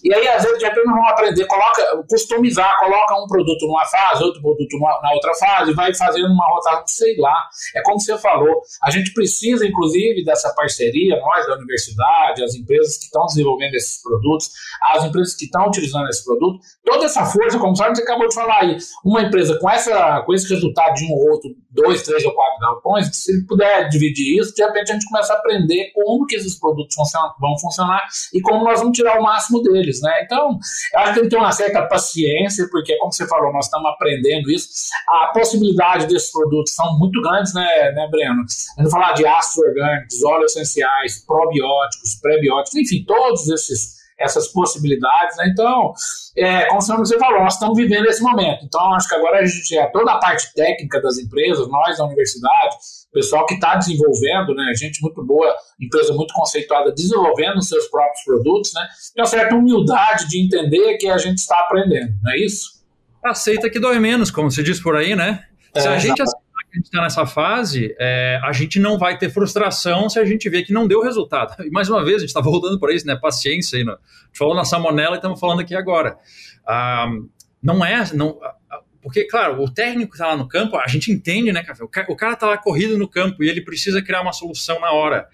[0.02, 4.24] E aí, às vezes, de repente, vão aprender, coloca, customizar, coloca um produto numa fase,
[4.24, 7.48] outro produto na outra fase, vai fazendo uma rotação, sei lá.
[7.74, 12.98] É como você falou, a gente precisa, inclusive, dessa parceria, nós da universidade, as empresas
[12.98, 14.50] que estão desenvolvendo esses produtos,
[14.94, 18.34] as empresas que estão utilizando esse produto, toda essa força, como sabe, você acabou de
[18.34, 22.02] falar falar aí, uma empresa com, essa, com esse resultado de um ou outro, dois,
[22.02, 25.36] três ou quatro galpões, se ele puder dividir isso, de repente a gente começa a
[25.36, 29.62] aprender como que esses produtos funcionam, vão funcionar e como nós vamos tirar o máximo
[29.62, 30.22] deles, né?
[30.24, 30.58] Então,
[30.94, 33.90] eu acho que tem que ter uma certa paciência, porque, como você falou, nós estamos
[33.90, 34.68] aprendendo isso.
[35.08, 38.42] A possibilidade desses produtos são muito grandes, né, né Breno?
[38.78, 45.36] Gente falar de ácidos orgânicos, óleos essenciais, probióticos, prebióticos, enfim, todos esses essas possibilidades.
[45.36, 45.48] Né?
[45.52, 45.92] Então,
[46.36, 48.64] é, como você falou, nós estamos vivendo esse momento.
[48.64, 52.04] Então, acho que agora a gente é toda a parte técnica das empresas, nós da
[52.04, 52.76] universidade,
[53.10, 57.86] o pessoal que está desenvolvendo, né, gente muito boa, empresa muito conceituada, desenvolvendo os seus
[57.86, 62.32] próprios produtos, né, tem uma certa humildade de entender que a gente está aprendendo, não
[62.32, 62.76] é isso?
[63.24, 65.44] Aceita que dói menos, como se diz por aí, né?
[65.74, 66.22] Se é, a gente
[66.76, 70.48] a gente está nessa fase, é, a gente não vai ter frustração se a gente
[70.50, 71.56] vê que não deu resultado.
[71.64, 73.16] E mais uma vez, a gente está voltando por isso, né?
[73.16, 73.84] Paciência aí.
[73.84, 73.92] Né?
[73.92, 76.18] A gente falou na salmonela e estamos falando aqui agora.
[76.66, 77.06] Ah,
[77.62, 78.04] não é.
[78.12, 78.38] Não,
[79.00, 81.82] porque, claro, o técnico está lá no campo, a gente entende, né, Café?
[81.82, 85.28] O cara está lá corrido no campo e ele precisa criar uma solução na hora.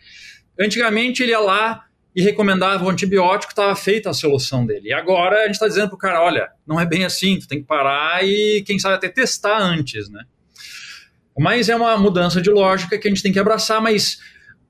[0.58, 4.90] Antigamente ele ia lá e recomendava o antibiótico, estava feita a solução dele.
[4.90, 7.48] E agora a gente está dizendo para o cara: olha, não é bem assim, tu
[7.48, 10.22] tem que parar e, quem sabe, até testar antes, né?
[11.38, 14.18] Mas é uma mudança de lógica que a gente tem que abraçar, mas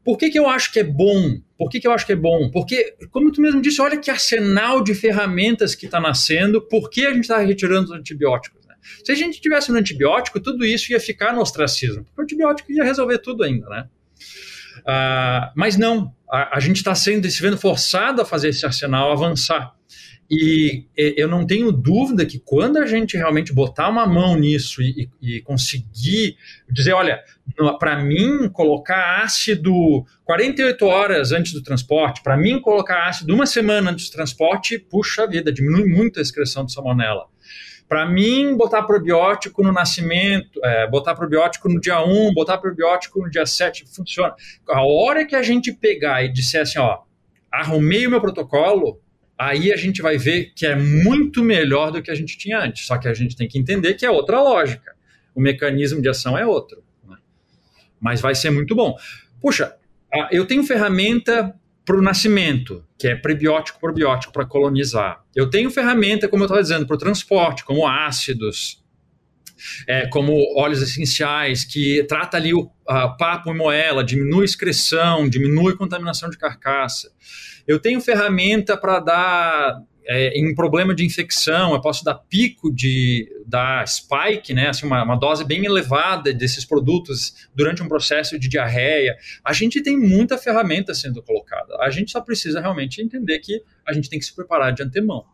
[0.04, 1.40] por que, que eu acho que é bom?
[1.56, 2.50] Por que, que eu acho que é bom?
[2.50, 7.06] Porque, como tu mesmo disse, olha que arsenal de ferramentas que está nascendo, por que
[7.06, 8.66] a gente está retirando os antibióticos?
[8.66, 8.74] Né?
[9.04, 12.82] Se a gente tivesse um antibiótico, tudo isso ia ficar no ostracismo, o antibiótico ia
[12.82, 13.88] resolver tudo ainda, né?
[14.80, 19.12] Uh, mas não, a, a gente está sendo se vendo forçado a fazer esse arsenal
[19.12, 19.72] avançar.
[20.34, 25.10] E eu não tenho dúvida que quando a gente realmente botar uma mão nisso e,
[25.20, 26.38] e conseguir
[26.70, 27.22] dizer, olha,
[27.78, 33.90] para mim colocar ácido 48 horas antes do transporte, para mim colocar ácido uma semana
[33.90, 37.26] antes do transporte, puxa vida, diminui muito a excreção de salmonela.
[37.86, 43.28] Para mim, botar probiótico no nascimento, é, botar probiótico no dia 1, botar probiótico no
[43.28, 44.34] dia 7, funciona.
[44.66, 47.00] A hora que a gente pegar e disser assim, ó,
[47.52, 48.98] arrumei o meu protocolo,
[49.38, 52.86] aí a gente vai ver que é muito melhor do que a gente tinha antes.
[52.86, 54.94] Só que a gente tem que entender que é outra lógica.
[55.34, 56.82] O mecanismo de ação é outro.
[57.08, 57.16] Né?
[58.00, 58.96] Mas vai ser muito bom.
[59.40, 59.74] Puxa,
[60.30, 65.24] eu tenho ferramenta para o nascimento, que é prebiótico probiótico para colonizar.
[65.34, 68.82] Eu tenho ferramenta, como eu estava dizendo, para o transporte, como ácidos,
[69.86, 72.70] é, como óleos essenciais, que trata ali o
[73.18, 77.10] papo e moela, diminui excreção, diminui contaminação de carcaça.
[77.66, 83.28] Eu tenho ferramenta para dar é, em problema de infecção, eu posso dar pico de
[83.46, 88.48] da spike, né, assim, uma, uma, dose bem elevada desses produtos durante um processo de
[88.48, 89.14] diarreia.
[89.44, 91.76] A gente tem muita ferramenta sendo colocada.
[91.80, 95.24] A gente só precisa realmente entender que a gente tem que se preparar de antemão.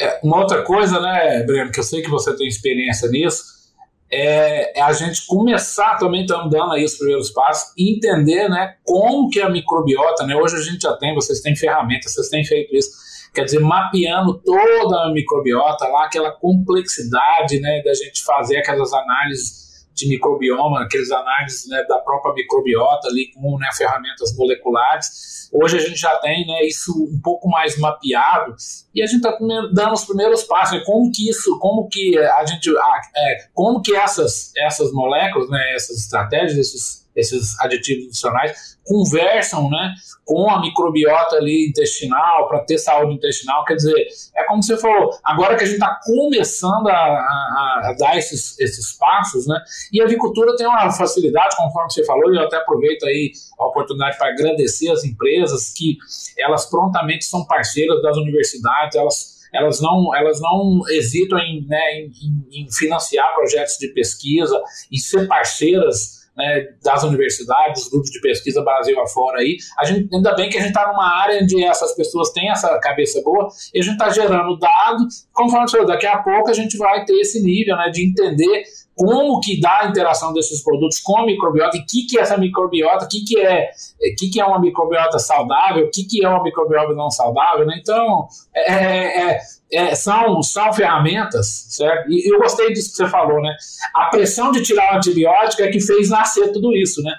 [0.00, 3.55] É, uma outra coisa, né, Breno, que eu sei que você tem experiência nisso,
[4.10, 9.28] é, é, a gente começar também estamos dando aí os primeiros passos entender né, como
[9.28, 12.74] que a microbiota, né, hoje a gente já tem, vocês têm ferramentas, vocês têm feito
[12.74, 12.90] isso,
[13.34, 19.65] quer dizer, mapeando toda a microbiota lá, aquela complexidade né, da gente fazer aquelas análises
[19.96, 25.48] de microbioma, aqueles análises né, da própria microbiota ali com né, ferramentas moleculares.
[25.50, 28.54] Hoje a gente já tem né, isso um pouco mais mapeado
[28.94, 29.36] e a gente está
[29.72, 30.78] dando os primeiros passos.
[30.78, 32.70] Né, como que isso, como que a gente,
[33.16, 39.94] é, como que essas essas moléculas, né, essas estratégias, esses esses aditivos nutricionais conversam né,
[40.24, 43.64] com a microbiota ali intestinal para ter saúde intestinal.
[43.64, 47.96] Quer dizer, é como você falou, agora que a gente está começando a, a, a,
[47.98, 49.58] dar esses, esses passos, né?
[49.92, 53.66] E a avicultura tem uma facilidade, conforme você falou, e eu até aproveito aí a
[53.66, 55.96] oportunidade para agradecer as empresas que
[56.38, 62.46] elas prontamente são parceiras das universidades, elas elas não, elas não hesitam em, né, em,
[62.52, 68.62] em, financiar projetos de pesquisa e ser parceiras né, das universidades, dos grupos de pesquisa
[68.62, 69.56] Brasil afora aí.
[69.78, 72.78] A gente, ainda bem que a gente está numa área onde essas pessoas têm essa
[72.78, 74.58] cabeça boa e a gente está gerando.
[75.32, 78.64] Conforme você falou, daqui a pouco a gente vai ter esse nível né, de entender
[78.96, 82.22] como que dá a interação desses produtos com a microbiota e o que, que é
[82.22, 83.70] essa microbiota, o que, que, é,
[84.18, 87.66] que, que é uma microbiota saudável, o que, que é uma microbiota não saudável.
[87.66, 87.78] Né?
[87.78, 92.10] Então, é, é, é, é são, são ferramentas, certo?
[92.10, 93.54] E eu gostei disso que você falou, né?
[93.94, 97.12] A pressão de tirar o antibiótico é que fez nascer tudo isso, né?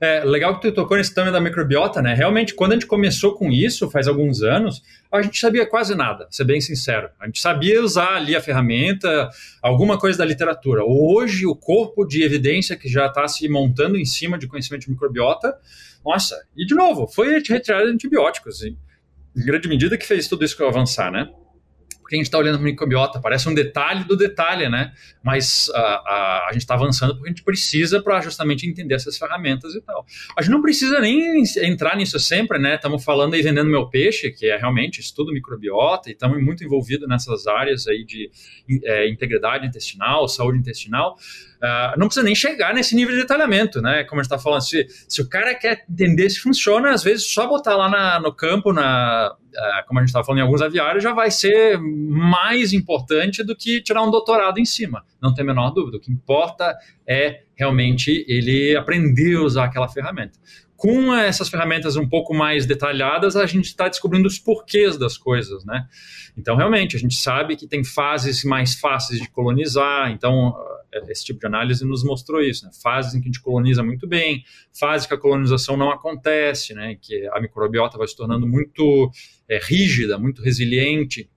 [0.00, 2.14] É legal que tu tocou nesse tema da microbiota, né?
[2.14, 4.80] Realmente, quando a gente começou com isso, faz alguns anos,
[5.10, 7.10] a gente sabia quase nada, ser bem sincero.
[7.18, 9.28] A gente sabia usar ali a ferramenta,
[9.60, 10.84] alguma coisa da literatura.
[10.84, 14.90] Hoje, o corpo de evidência que já está se montando em cima de conhecimento de
[14.90, 15.56] microbiota,
[16.04, 18.62] nossa, e de novo, foi retirada de antibióticos.
[18.62, 18.76] em
[19.34, 21.28] grande medida que fez tudo isso avançar, né?
[22.08, 24.94] Porque a gente está olhando para microbiota, parece um detalhe do detalhe, né?
[25.22, 29.18] Mas a, a, a gente está avançando porque a gente precisa para justamente entender essas
[29.18, 30.06] ferramentas e tal.
[30.34, 32.76] A gente não precisa nem entrar nisso sempre, né?
[32.76, 37.06] Estamos falando aí vendendo meu peixe, que é realmente estudo microbiota, e estamos muito envolvidos
[37.06, 38.30] nessas áreas aí de
[38.84, 41.14] é, integridade intestinal, saúde intestinal.
[41.58, 44.04] Uh, não precisa nem chegar nesse nível de detalhamento, né?
[44.04, 47.26] Como a gente está falando, se, se o cara quer entender se funciona, às vezes
[47.26, 50.62] só botar lá na, no campo, na, uh, como a gente estava falando em alguns
[50.62, 55.04] aviários, já vai ser mais importante do que tirar um doutorado em cima.
[55.20, 55.96] Não tem a menor dúvida.
[55.96, 60.38] O que importa é realmente ele aprender a usar aquela ferramenta
[60.78, 65.64] com essas ferramentas um pouco mais detalhadas, a gente está descobrindo os porquês das coisas,
[65.64, 65.88] né?
[66.36, 70.56] Então, realmente, a gente sabe que tem fases mais fáceis de colonizar, então
[71.08, 72.70] esse tipo de análise nos mostrou isso, né?
[72.82, 74.44] Fases em que a gente coloniza muito bem,
[74.78, 76.96] fases que a colonização não acontece, né?
[77.00, 79.10] Que a microbiota vai se tornando muito
[79.48, 81.28] é, rígida, muito resiliente,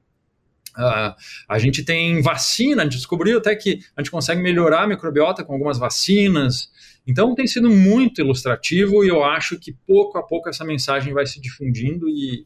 [0.78, 1.14] Uh,
[1.50, 5.44] a gente tem vacina, a gente descobriu até que a gente consegue melhorar a microbiota
[5.44, 6.70] com algumas vacinas.
[7.06, 11.26] Então tem sido muito ilustrativo e eu acho que pouco a pouco essa mensagem vai
[11.26, 12.46] se difundindo e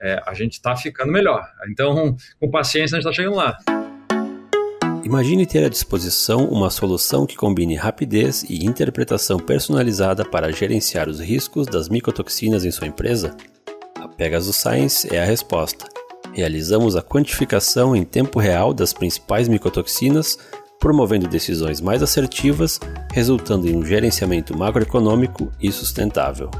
[0.00, 1.42] é, a gente está ficando melhor.
[1.70, 3.56] Então, com paciência, a gente está chegando lá.
[5.06, 11.20] Imagine ter à disposição uma solução que combine rapidez e interpretação personalizada para gerenciar os
[11.20, 13.36] riscos das micotoxinas em sua empresa?
[13.94, 15.86] A Pegasus Science é a resposta.
[16.32, 20.40] Realizamos a quantificação em tempo real das principais micotoxinas,
[20.80, 22.80] promovendo decisões mais assertivas,
[23.12, 26.50] resultando em um gerenciamento macroeconômico e sustentável.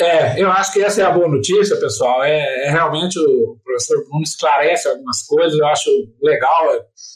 [0.00, 2.22] É, eu acho que essa é a boa notícia, pessoal.
[2.22, 5.90] É, é realmente o professor Bruno esclarece algumas coisas, eu acho
[6.22, 6.66] legal.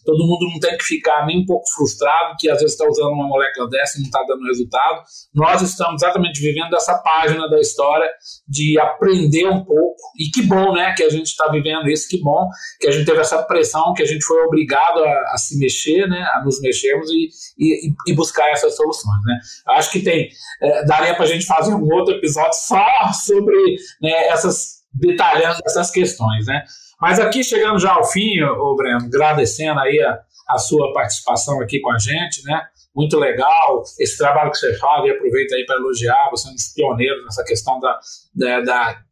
[0.05, 3.13] Todo mundo não tem que ficar nem um pouco frustrado que às vezes está usando
[3.13, 5.03] uma molécula dessa e não está dando resultado.
[5.33, 8.09] Nós estamos exatamente vivendo essa página da história
[8.49, 10.03] de aprender um pouco.
[10.19, 12.49] E que bom, né, que a gente está vivendo isso, que bom
[12.81, 16.09] que a gente teve essa pressão, que a gente foi obrigado a, a se mexer,
[16.09, 17.29] né, a nos mexermos e,
[17.59, 19.39] e, e buscar essas soluções, né.
[19.69, 20.29] Acho que tem,
[20.61, 25.91] é, daria para a gente fazer um outro episódio só sobre né, essas detalhando essas
[25.91, 26.65] questões, né?
[27.01, 31.81] Mas aqui chegando já ao fim, o Breno, agradecendo aí a, a sua participação aqui
[31.81, 32.63] com a gente, né?
[32.95, 36.55] Muito legal esse trabalho que você faz e aproveita aí para elogiar, você é um
[36.55, 37.99] dos pioneiros nessa questão da,
[38.35, 39.03] da, da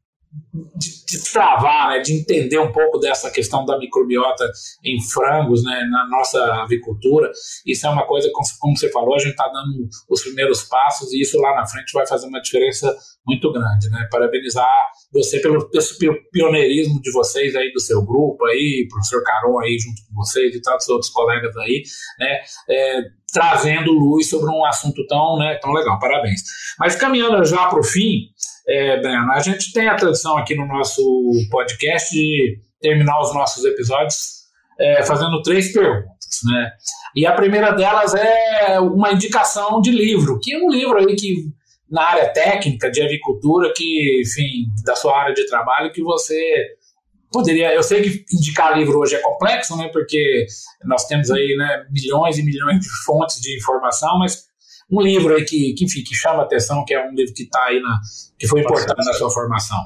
[0.54, 4.48] de, de travar, né, de entender um pouco dessa questão da microbiota
[4.84, 7.30] em frangos, né, na nossa avicultura.
[7.66, 11.20] Isso é uma coisa, como você falou, a gente está dando os primeiros passos e
[11.20, 13.88] isso lá na frente vai fazer uma diferença muito grande.
[13.90, 14.08] Né?
[14.10, 14.68] Parabenizar
[15.12, 20.02] você pelo, pelo pioneirismo de vocês aí, do seu grupo aí, professor Caron aí junto
[20.08, 21.82] com vocês e tantos outros colegas aí,
[22.18, 23.02] né, é,
[23.32, 25.98] trazendo luz sobre um assunto tão, né, tão legal.
[25.98, 26.42] Parabéns.
[26.78, 28.28] Mas caminhando já para o fim,
[28.66, 31.02] é, Breno, a gente tem a tradição aqui no nosso
[31.50, 34.40] podcast de terminar os nossos episódios
[34.78, 36.72] é, fazendo três perguntas, né?
[37.14, 41.34] E a primeira delas é uma indicação de livro, que é um livro aí que
[41.90, 46.68] na área técnica de avicultura, que, enfim, da sua área de trabalho, que você
[47.32, 47.74] poderia.
[47.74, 49.88] Eu sei que indicar livro hoje é complexo, né?
[49.92, 50.46] Porque
[50.84, 54.49] nós temos aí né, milhões e milhões de fontes de informação, mas
[54.90, 57.66] um livro aí que, que, enfim, que chama atenção, que é um livro que está
[57.66, 58.00] aí na,
[58.38, 59.78] que foi importante na sua formação.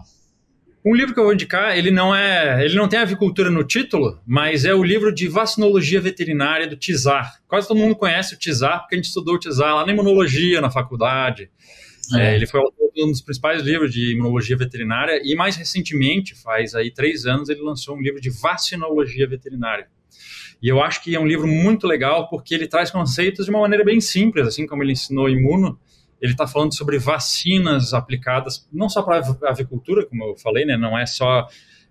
[0.87, 4.21] Um livro que eu vou indicar, ele não é, ele não tem avicultura no título,
[4.27, 7.41] mas é o livro de vacinologia veterinária do Tizar.
[7.49, 10.61] Quase todo mundo conhece o Tizar, porque a gente estudou o Tizar lá na imunologia
[10.61, 11.51] na faculdade.
[12.15, 12.33] É.
[12.33, 16.93] É, ele foi um dos principais livros de imunologia veterinária e mais recentemente, faz aí
[16.93, 19.89] três anos, ele lançou um livro de vacinologia veterinária.
[20.65, 23.61] E eu acho que é um livro muito legal porque ele traz conceitos de uma
[23.61, 25.79] maneira bem simples, assim como ele ensinou imuno.
[26.19, 30.75] Ele está falando sobre vacinas aplicadas não só para avicultura, como eu falei, né?
[30.75, 31.47] Não é só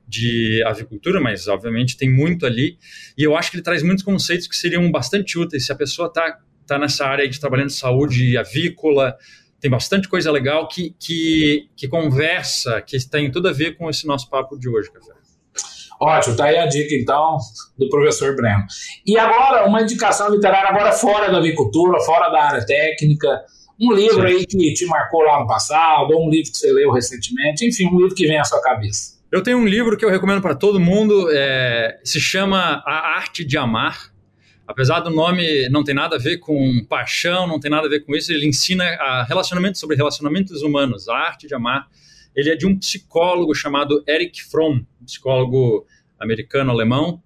[0.07, 2.79] de avicultura, mas obviamente tem muito ali.
[3.15, 6.07] E eu acho que ele traz muitos conceitos que seriam bastante úteis se a pessoa
[6.07, 9.15] está tá nessa área de trabalhando saúde avícola.
[9.59, 14.07] Tem bastante coisa legal que, que, que conversa, que tem tudo a ver com esse
[14.07, 15.22] nosso papo de hoje, Café.
[16.03, 17.37] Ótimo, tá aí a dica então
[17.77, 18.65] do professor Breno.
[19.05, 23.41] E agora, uma indicação literária agora fora da avicultura, fora da área técnica,
[23.79, 24.35] um livro Sim.
[24.35, 27.87] aí que te marcou lá no passado, ou um livro que você leu recentemente, enfim,
[27.87, 29.13] um livro que vem à sua cabeça.
[29.31, 33.45] Eu tenho um livro que eu recomendo para todo mundo, é, se chama A Arte
[33.45, 34.11] de Amar.
[34.67, 38.01] Apesar do nome não tem nada a ver com paixão, não tem nada a ver
[38.01, 41.87] com isso, ele ensina a relacionamento sobre relacionamentos humanos, a arte de amar.
[42.35, 45.85] Ele é de um psicólogo chamado Eric Fromm, psicólogo
[46.19, 47.21] americano-alemão.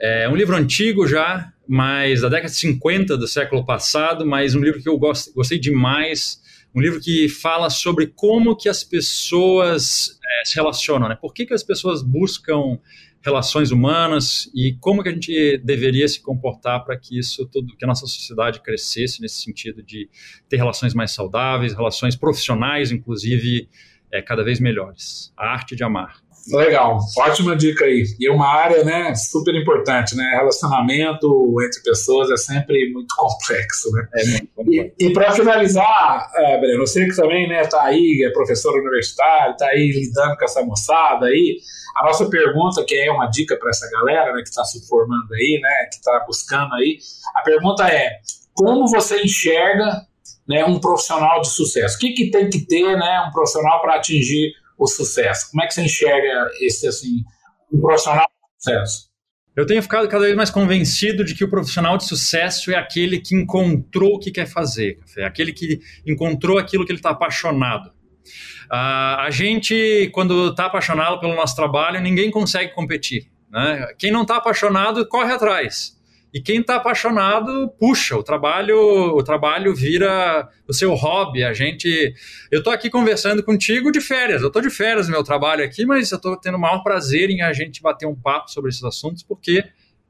[0.00, 4.60] É um livro antigo já, mas da década de 50 do século passado, mas um
[4.60, 6.40] livro que eu gost, gostei demais,
[6.74, 11.16] um livro que fala sobre como que as pessoas é, se relacionam, né?
[11.20, 12.78] Por que, que as pessoas buscam
[13.24, 17.84] relações humanas e como que a gente deveria se comportar para que isso tudo, que
[17.84, 20.08] a nossa sociedade crescesse nesse sentido de
[20.48, 23.68] ter relações mais saudáveis, relações profissionais, inclusive,
[24.12, 25.32] é, cada vez melhores.
[25.36, 26.22] A arte de amar.
[26.50, 28.04] Legal, ótima dica aí.
[28.18, 30.24] E uma área, né, super importante, né?
[30.34, 34.08] Relacionamento entre pessoas é sempre muito complexo, né?
[34.14, 34.94] É muito complexo.
[34.98, 39.56] E, e para finalizar, é, Breno, você que também, né, tá aí, é professor universitário,
[39.56, 41.58] tá aí lidando com essa moçada aí.
[41.96, 45.32] A nossa pergunta, que é uma dica para essa galera, né, que está se formando
[45.34, 46.98] aí, né, que está buscando aí,
[47.36, 48.18] a pergunta é:
[48.54, 50.06] como você enxerga,
[50.48, 51.96] né, um profissional de sucesso?
[51.96, 55.50] O que, que tem que ter, né, um profissional para atingir o sucesso?
[55.50, 57.22] Como é que você enxerga esse, assim,
[57.72, 59.12] um profissional de sucesso?
[59.54, 63.20] Eu tenho ficado cada vez mais convencido de que o profissional de sucesso é aquele
[63.20, 67.90] que encontrou o que quer fazer, é aquele que encontrou aquilo que ele está apaixonado.
[68.70, 73.30] Uh, a gente, quando está apaixonado pelo nosso trabalho, ninguém consegue competir.
[73.50, 73.88] Né?
[73.98, 76.00] Quem não está apaixonado, corre atrás.
[76.32, 81.44] E quem está apaixonado, puxa, o trabalho, o trabalho vira o seu hobby.
[81.44, 82.14] A gente,
[82.50, 84.40] eu estou aqui conversando contigo de férias.
[84.40, 87.28] Eu estou de férias no meu trabalho aqui, mas eu estou tendo o maior prazer
[87.28, 89.62] em a gente bater um papo sobre esses assuntos, porque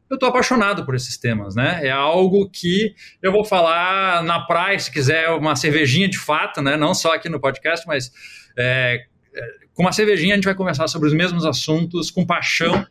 [0.08, 1.80] eu estou apaixonado por esses temas, né?
[1.82, 6.76] É algo que eu vou falar na praia, se quiser uma cervejinha de fato, né?
[6.76, 8.12] Não só aqui no podcast, mas
[8.56, 12.86] é, é com uma cervejinha a gente vai conversar sobre os mesmos assuntos com paixão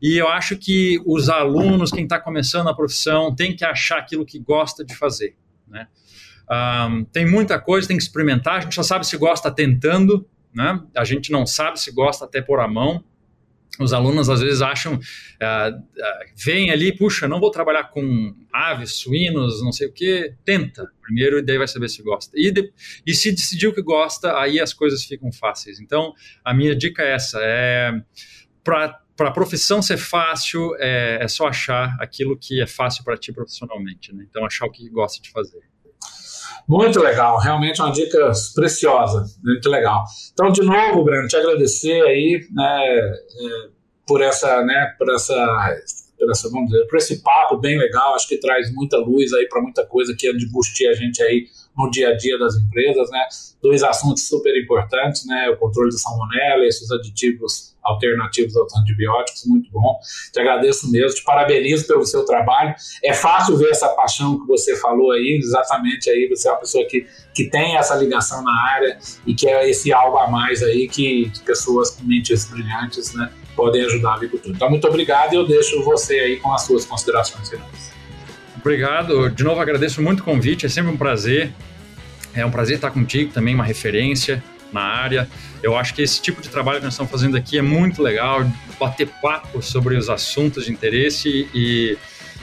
[0.00, 4.24] e eu acho que os alunos, quem está começando a profissão, tem que achar aquilo
[4.24, 5.36] que gosta de fazer.
[5.66, 5.88] Né?
[6.50, 8.56] Um, tem muita coisa, tem que experimentar.
[8.56, 10.80] A gente só sabe se gosta tentando, né?
[10.96, 13.04] a gente não sabe se gosta até por a mão.
[13.78, 15.80] Os alunos às vezes acham, uh, uh,
[16.34, 21.38] vem ali, puxa, não vou trabalhar com aves, suínos, não sei o que, tenta primeiro
[21.38, 22.32] e daí vai saber se gosta.
[22.34, 22.72] E, de,
[23.06, 25.78] e se decidiu que gosta, aí as coisas ficam fáceis.
[25.78, 27.92] Então, a minha dica é essa, é
[28.64, 33.16] para para a profissão ser fácil, é, é, só achar aquilo que é fácil para
[33.16, 34.14] ti profissionalmente.
[34.14, 34.26] Né?
[34.28, 35.60] Então, achar o que gosta de fazer.
[36.68, 40.04] Muito legal, realmente uma dica preciosa, muito legal.
[40.32, 43.68] Então, de novo, Breno, te agradecer aí né, é,
[44.06, 45.34] por essa, né, por essa
[46.18, 49.46] por, essa, vamos dizer, por esse papo bem legal, acho que traz muita luz aí
[49.48, 51.46] para muita coisa que é de bustir a gente aí
[51.76, 53.26] no dia a dia das empresas, né?
[53.62, 55.50] Dois assuntos super importantes, né?
[55.50, 59.98] O controle da salmonela e esses aditivos alternativos aos antibióticos, muito bom.
[60.32, 62.74] Te agradeço mesmo, te parabenizo pelo seu trabalho.
[63.02, 66.84] É fácil ver essa paixão que você falou aí, exatamente aí, você é uma pessoa
[66.86, 70.88] que, que tem essa ligação na área e que é esse algo a mais aí
[70.88, 73.30] que, que pessoas com mentes brilhantes, né?
[73.54, 74.54] podem ajudar a agricultura.
[74.54, 77.95] Então, muito obrigado e eu deixo você aí com as suas considerações finais.
[78.66, 79.30] Obrigado.
[79.30, 81.52] De novo, agradeço muito o convite, é sempre um prazer.
[82.34, 84.42] É um prazer estar contigo, também uma referência
[84.72, 85.28] na área.
[85.62, 88.44] Eu acho que esse tipo de trabalho que nós estamos fazendo aqui é muito legal,
[88.76, 91.96] bater papo sobre os assuntos de interesse e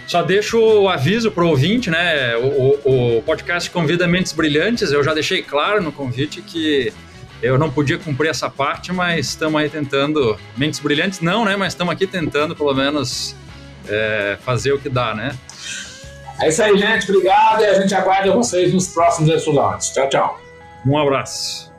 [0.08, 2.38] só deixo o aviso para o ouvinte, né?
[2.38, 4.94] O, o, podcast convida mentes brilhantes.
[4.94, 6.94] Eu já deixei claro no convite que
[7.42, 10.40] eu não podia cumprir essa parte, mas estamos aí tentando.
[10.56, 11.58] Mentes brilhantes não, né?
[11.58, 13.36] Mas estamos aqui tentando, pelo menos,
[13.90, 15.38] é, fazer o que dá, né?
[16.42, 17.10] É isso aí, gente.
[17.12, 19.90] Obrigado e a gente aguarda vocês nos próximos episódios.
[19.90, 20.40] Tchau, tchau.
[20.86, 21.72] Um abraço.